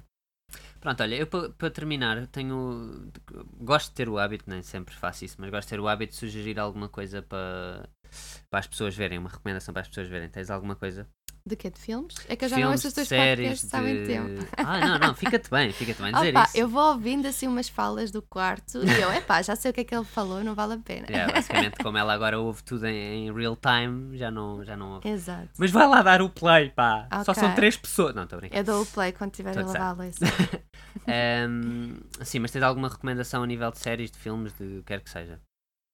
Pronto, 0.80 1.02
olha, 1.02 1.16
eu 1.16 1.26
pa- 1.26 1.50
para 1.50 1.70
terminar 1.70 2.26
tenho. 2.28 3.10
Gosto 3.58 3.88
de 3.90 3.94
ter 3.94 4.08
o 4.08 4.18
hábito, 4.18 4.44
nem 4.48 4.62
sempre 4.62 4.94
faço 4.94 5.24
isso, 5.24 5.36
mas 5.38 5.50
gosto 5.50 5.66
de 5.66 5.70
ter 5.70 5.80
o 5.80 5.88
hábito 5.88 6.12
de 6.12 6.18
sugerir 6.18 6.58
alguma 6.58 6.88
coisa 6.88 7.20
para, 7.20 7.88
para 8.48 8.60
as 8.60 8.66
pessoas 8.66 8.94
verem, 8.96 9.18
uma 9.18 9.28
recomendação 9.28 9.74
para 9.74 9.82
as 9.82 9.88
pessoas 9.88 10.08
verem. 10.08 10.28
Tens 10.30 10.48
alguma 10.50 10.74
coisa? 10.76 11.06
De 11.48 11.56
quê? 11.56 11.70
De 11.70 11.78
filmes? 11.80 12.14
É 12.28 12.36
que 12.36 12.44
eu 12.44 12.48
já 12.48 12.56
não 12.56 12.62
Filmes, 12.64 12.78
ouço 12.84 12.88
os 12.88 12.94
teus 12.94 13.08
séries, 13.08 13.60
podcasts 13.62 13.74
há 13.74 13.80
muito 13.80 14.00
de- 14.00 14.06
tempo. 14.06 14.46
Ah, 14.58 14.80
não, 14.86 14.98
não, 14.98 15.14
fica-te 15.14 15.50
bem, 15.50 15.72
fica-te 15.72 16.02
bem 16.02 16.12
dizer 16.12 16.30
Opa, 16.30 16.44
isso. 16.44 16.56
eu 16.58 16.68
vou 16.68 16.92
ouvindo 16.92 17.26
assim 17.26 17.46
umas 17.46 17.68
falas 17.68 18.10
do 18.10 18.20
quarto 18.20 18.78
e 18.84 19.00
eu, 19.00 19.10
epá, 19.14 19.40
já 19.40 19.56
sei 19.56 19.70
o 19.70 19.74
que 19.74 19.80
é 19.80 19.84
que 19.84 19.94
ele 19.94 20.04
falou, 20.04 20.44
não 20.44 20.54
vale 20.54 20.74
a 20.74 20.78
pena. 20.78 21.06
Yeah, 21.08 21.32
basicamente, 21.32 21.78
como 21.82 21.96
ela 21.96 22.12
agora 22.12 22.38
ouve 22.38 22.62
tudo 22.62 22.86
em, 22.86 23.28
em 23.28 23.32
real 23.32 23.56
time, 23.56 24.16
já 24.18 24.30
não, 24.30 24.62
já 24.64 24.76
não 24.76 24.94
ouve. 24.96 25.08
Exato. 25.08 25.48
Mas 25.58 25.70
vai 25.70 25.88
lá 25.88 26.02
dar 26.02 26.20
o 26.20 26.28
play, 26.28 26.68
pá. 26.70 27.08
Só 27.24 27.32
Ok. 27.32 27.34
são 27.34 27.54
três 27.54 27.76
pessoas. 27.76 28.14
Não, 28.14 28.24
estou 28.24 28.36
a 28.36 28.40
brincar. 28.40 28.58
Eu 28.58 28.64
dou 28.64 28.82
o 28.82 28.86
play 28.86 29.12
quando 29.12 29.30
estiver 29.32 29.56
a 29.56 29.60
Estou 29.62 29.74
a 29.74 29.78
lavar 29.78 29.88
a 30.00 30.04
louça. 30.04 30.24
Ahm, 31.06 31.96
sim, 32.22 32.38
mas 32.38 32.50
tens 32.50 32.62
alguma 32.62 32.88
recomendação 32.88 33.42
a 33.42 33.46
nível 33.46 33.70
de 33.70 33.78
séries, 33.78 34.10
de 34.10 34.18
filmes, 34.18 34.52
de 34.58 34.64
o 34.64 34.68
que 34.78 34.82
quer 34.84 35.00
que 35.00 35.10
seja? 35.10 35.40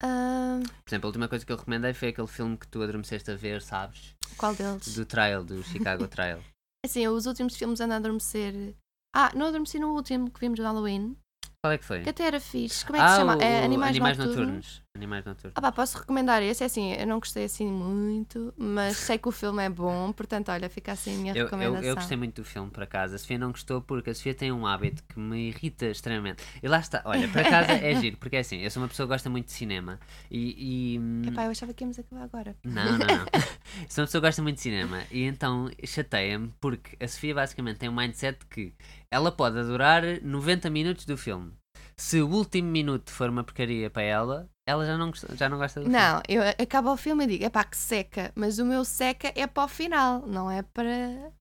Ah, 0.06 0.60
Por 0.84 0.90
exemplo, 0.90 1.06
a 1.06 1.08
última 1.08 1.28
coisa 1.28 1.46
que 1.46 1.50
eu 1.52 1.56
recomendei 1.56 1.94
foi 1.94 2.08
aquele 2.08 2.26
filme 2.26 2.58
que 2.58 2.68
tu 2.68 2.82
adormeceste 2.82 3.30
a 3.30 3.34
ver, 3.36 3.62
sabes? 3.62 4.14
qual 4.36 4.54
deles? 4.54 4.94
Do 4.94 5.06
Trail, 5.06 5.42
do 5.44 5.62
Chicago 5.62 6.06
Trail. 6.06 6.42
Assim, 6.84 7.08
os 7.08 7.24
últimos 7.24 7.56
filmes 7.56 7.80
ando 7.80 7.94
a 7.94 7.96
adormecer. 7.96 8.74
Ah, 9.16 9.32
não 9.34 9.46
adormeci 9.46 9.78
no 9.78 9.94
último 9.94 10.30
que 10.30 10.40
vimos 10.40 10.58
do 10.58 10.64
Halloween, 10.64 11.16
Qual 11.62 11.72
é 11.72 11.78
que 11.78 11.84
foi? 11.84 12.02
que 12.02 12.10
até 12.10 12.24
era 12.26 12.38
fixe. 12.40 12.84
Como 12.84 12.96
é 12.96 13.00
que 13.00 13.06
ah, 13.06 13.10
se 13.10 13.16
chama? 13.16 13.36
o- 13.38 13.40
É 13.40 13.60
o 13.62 13.64
Animais, 13.64 13.96
Nocturnos. 13.98 14.26
Nocturnos. 14.36 14.82
Animais 14.96 15.24
Noturnos. 15.24 15.52
Ah 15.56 15.60
pá, 15.60 15.72
posso 15.72 15.98
recomendar 15.98 16.40
esse? 16.40 16.62
É 16.62 16.66
assim, 16.66 16.92
eu 16.92 17.04
não 17.04 17.18
gostei 17.18 17.44
assim 17.44 17.66
muito, 17.66 18.54
mas 18.56 18.96
sei 18.96 19.18
que 19.18 19.26
o 19.26 19.32
filme 19.32 19.60
é 19.64 19.68
bom, 19.68 20.12
portanto, 20.12 20.50
olha, 20.52 20.68
fica 20.70 20.92
assim 20.92 21.16
a 21.16 21.18
minha 21.18 21.32
Eu, 21.32 21.36
eu, 21.38 21.44
recomendação. 21.46 21.82
eu 21.82 21.94
gostei 21.96 22.16
muito 22.16 22.40
do 22.42 22.44
filme, 22.44 22.70
por 22.70 22.84
acaso. 22.84 23.16
A 23.16 23.18
Sofia 23.18 23.36
não 23.36 23.50
gostou 23.50 23.82
porque 23.82 24.10
a 24.10 24.14
Sofia 24.14 24.34
tem 24.34 24.52
um 24.52 24.64
hábito 24.64 25.02
que 25.08 25.18
me 25.18 25.48
irrita 25.48 25.86
extremamente. 25.86 26.44
E 26.62 26.68
lá 26.68 26.78
está, 26.78 27.02
olha, 27.04 27.26
por 27.26 27.40
acaso 27.40 27.72
é 27.72 27.94
giro, 28.00 28.16
porque 28.18 28.36
é 28.36 28.38
assim, 28.38 28.58
eu 28.60 28.70
sou 28.70 28.80
uma 28.82 28.88
pessoa 28.88 29.08
que 29.08 29.12
gosta 29.14 29.28
muito 29.28 29.46
de 29.46 29.52
cinema 29.52 29.98
e. 30.30 30.94
e, 30.94 30.98
hum, 31.00 31.22
Epá, 31.26 31.44
eu 31.44 31.50
achava 31.50 31.74
que 31.74 31.82
íamos 31.82 31.98
acabar 31.98 32.22
agora. 32.22 32.56
Não, 32.62 32.84
não, 32.92 32.98
não. 32.98 33.26
Sou 33.88 34.02
uma 34.02 34.06
pessoa 34.06 34.20
que 34.20 34.28
gosta 34.28 34.42
muito 34.42 34.56
de 34.56 34.62
cinema 34.62 35.02
e 35.10 35.24
então 35.24 35.68
chateia-me 35.84 36.52
porque 36.60 36.96
a 37.02 37.08
Sofia 37.08 37.34
basicamente 37.34 37.78
tem 37.78 37.88
um 37.88 37.94
mindset 37.94 38.38
que 38.46 38.72
ela 39.10 39.32
pode 39.32 39.58
adorar 39.58 40.02
90 40.22 40.70
minutos 40.70 41.04
do 41.04 41.16
filme. 41.16 41.52
Se 41.96 42.20
o 42.20 42.28
último 42.28 42.68
minuto 42.68 43.10
for 43.10 43.28
uma 43.30 43.44
porcaria 43.44 43.88
para 43.88 44.02
ela, 44.02 44.50
ela 44.66 44.84
já 44.84 44.96
não, 44.98 45.08
gosta- 45.08 45.36
já 45.36 45.48
não 45.48 45.58
gosta 45.58 45.80
do 45.80 45.84
filme. 45.84 45.98
Não, 45.98 46.20
eu 46.28 46.42
acabo 46.62 46.90
o 46.92 46.96
filme 46.96 47.24
e 47.24 47.26
digo, 47.26 47.44
epá, 47.44 47.62
que 47.64 47.76
seca, 47.76 48.32
mas 48.34 48.58
o 48.58 48.64
meu 48.64 48.84
seca 48.84 49.32
é 49.36 49.46
para 49.46 49.64
o 49.64 49.68
final, 49.68 50.26
não 50.26 50.50
é 50.50 50.62
para, 50.62 50.88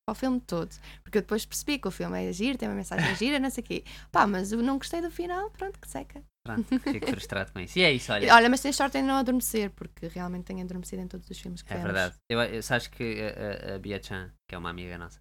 para 0.04 0.12
o 0.12 0.14
filme 0.14 0.40
todo. 0.40 0.70
Porque 1.02 1.18
eu 1.18 1.22
depois 1.22 1.44
percebi 1.44 1.78
que 1.78 1.88
o 1.88 1.90
filme 1.90 2.22
é 2.24 2.32
giro, 2.32 2.58
tem 2.58 2.68
uma 2.68 2.74
mensagem 2.74 3.14
gira, 3.16 3.38
não 3.40 3.50
sei 3.50 3.64
o 3.64 3.66
quê. 3.66 3.84
Pá, 4.12 4.26
mas 4.26 4.52
eu 4.52 4.62
não 4.62 4.78
gostei 4.78 5.00
do 5.00 5.10
final, 5.10 5.50
pronto, 5.50 5.78
que 5.80 5.88
seca. 5.88 6.22
Pronto, 6.46 6.78
fico 6.78 7.06
frustrado 7.06 7.50
com 7.52 7.58
isso. 7.60 7.78
E 7.78 7.82
é 7.82 7.90
isso, 7.90 8.12
olha. 8.12 8.34
Olha, 8.34 8.50
mas 8.50 8.60
tens 8.60 8.76
sorte 8.76 8.98
em 8.98 9.02
não 9.02 9.14
adormecer, 9.14 9.70
porque 9.70 10.08
realmente 10.08 10.44
tenho 10.44 10.60
adormecido 10.60 11.00
em 11.00 11.08
todos 11.08 11.28
os 11.30 11.38
filmes 11.40 11.62
que 11.62 11.72
É 11.72 11.76
vemos. 11.78 11.90
verdade. 11.90 12.14
Eu, 12.28 12.38
eu, 12.42 12.62
sabes 12.62 12.86
que 12.86 13.18
a, 13.22 13.76
a, 13.76 13.78
Bia 13.78 13.98
Chan, 14.02 14.30
que 14.46 14.54
é 14.54 14.58
uma 14.58 14.68
amiga 14.68 14.98
nossa, 14.98 15.18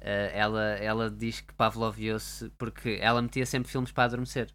eh, 0.00 0.32
ela, 0.34 0.62
ela 0.78 1.08
diz 1.08 1.40
que 1.40 1.54
pavloviou-se 1.54 2.50
porque 2.58 2.98
ela 3.00 3.22
metia 3.22 3.46
sempre 3.46 3.70
filmes 3.70 3.92
para 3.92 4.02
adormecer. 4.04 4.52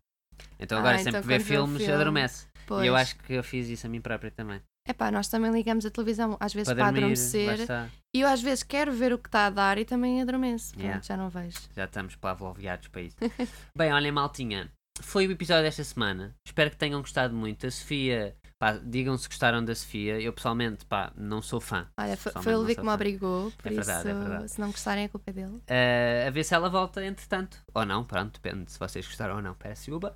Então 0.60 0.78
Ah, 0.78 0.82
agora 0.82 0.95
então 1.02 1.12
sempre 1.13 1.21
que 1.21 1.28
vê 1.28 1.39
filmes 1.39 1.78
filme, 1.78 1.93
adormece. 1.93 2.47
Pois. 2.67 2.84
E 2.84 2.88
eu 2.88 2.95
acho 2.95 3.15
que 3.17 3.34
eu 3.34 3.43
fiz 3.43 3.67
isso 3.69 3.88
a 3.88 3.89
mim 3.89 4.02
própria 4.02 4.32
também. 4.32 4.62
Epá, 4.88 5.12
nós 5.12 5.28
também 5.28 5.52
ligamos 5.52 5.86
a 5.86 5.89
televisão 5.91 6.36
às 6.39 6.54
vezes 6.54 6.67
Para 6.67 6.75
para, 6.84 6.86
dormir, 6.91 7.13
adormecer 7.13 7.89
e 8.13 8.21
eu 8.21 8.28
às 8.28 8.41
vezes 8.41 8.63
quero 8.63 8.91
ver 8.91 9.13
o 9.13 9.19
que 9.19 9.28
está 9.28 9.45
a 9.45 9.49
dar 9.52 9.78
e 9.78 9.86
também 9.86 10.21
adormeço. 10.21 10.71
Pronto, 10.71 10.84
Yeah. 10.84 11.02
já 11.04 11.15
não 11.17 11.30
vejo. 11.30 11.58
Já 11.75 11.86
estamos 11.86 12.15
pavloviados 12.15 12.88
para 12.88 13.02
isso. 13.02 13.15
Bem, 13.78 13.93
olhem, 13.93 14.12
maltinha. 14.12 14.71
Foi 15.02 15.28
o 15.28 15.32
episódio 15.32 15.63
desta 15.63 15.84
semana. 15.84 16.36
Espero 16.45 16.71
que 16.71 16.75
tenham 16.78 16.99
gostado 17.02 17.34
muito. 17.36 17.65
A 17.67 17.71
Sofia, 17.71 18.36
pá, 18.60 18.73
digam 18.84 19.15
se 19.17 19.28
gostaram 19.28 19.63
da 19.63 19.73
Sofia. 19.75 20.19
Eu 20.19 20.34
pessoalmente, 20.34 20.86
pá, 20.86 21.12
não 21.15 21.41
sou 21.41 21.62
fã. 21.62 21.88
Olha, 21.97 22.17
foi, 22.17 22.32
o 22.56 22.65
que 22.65 22.82
me 22.82 22.89
obrigou, 22.89 23.52
por 23.52 23.71
É 23.71 23.75
verdade, 23.75 23.99
isso, 23.99 24.08
é 24.10 24.13
verdade. 24.13 24.52
se 24.52 24.60
não 24.60 24.71
gostarem, 24.71 25.06
a 25.06 25.10
culpa 25.10 25.30
é 25.30 25.34
dele. 25.34 25.62
Eh, 25.67 26.25
a 26.28 26.32
ver 26.32 26.43
se 26.43 26.54
ela 26.54 26.69
volta, 26.69 27.06
entretanto. 27.06 27.58
Ou 27.73 27.86
não, 27.86 28.04
pronto, 28.04 28.41
depende 28.41 28.71
se 28.71 28.78
vocês 28.80 29.06
gostaram 29.06 29.36
ou 29.36 29.41
não. 29.41 29.54
Peço 29.54 29.95
Uba. 29.95 30.15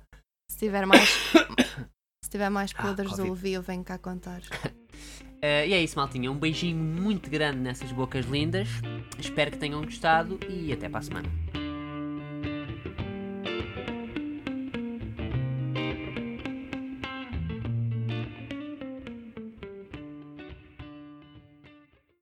Se 0.54 0.60
tiver 0.60 0.86
mais, 0.86 1.08
se 2.22 2.30
tiver 2.30 2.48
mais 2.48 2.72
Ah, 2.76 2.82
podres 2.82 3.10
do 3.10 3.16
Covid. 3.16 3.30
Levi, 3.32 3.52
eu 3.54 3.62
venho 3.62 3.82
cá 3.82 3.98
contar. 3.98 4.40
Eh, 5.46 5.68
e 5.68 5.74
é 5.74 5.82
isso, 5.82 5.96
maltinha. 5.96 6.32
Um 6.32 6.38
beijinho 6.38 6.74
muito 6.78 7.28
grande 7.28 7.58
nessas 7.58 7.92
bocas 7.92 8.24
lindas. 8.24 8.66
Espero 9.18 9.50
que 9.50 9.58
tenham 9.58 9.82
gostado 9.82 10.40
e 10.48 10.72
até 10.72 10.88
para 10.88 11.00
a 11.00 11.02
semana. 11.02 11.28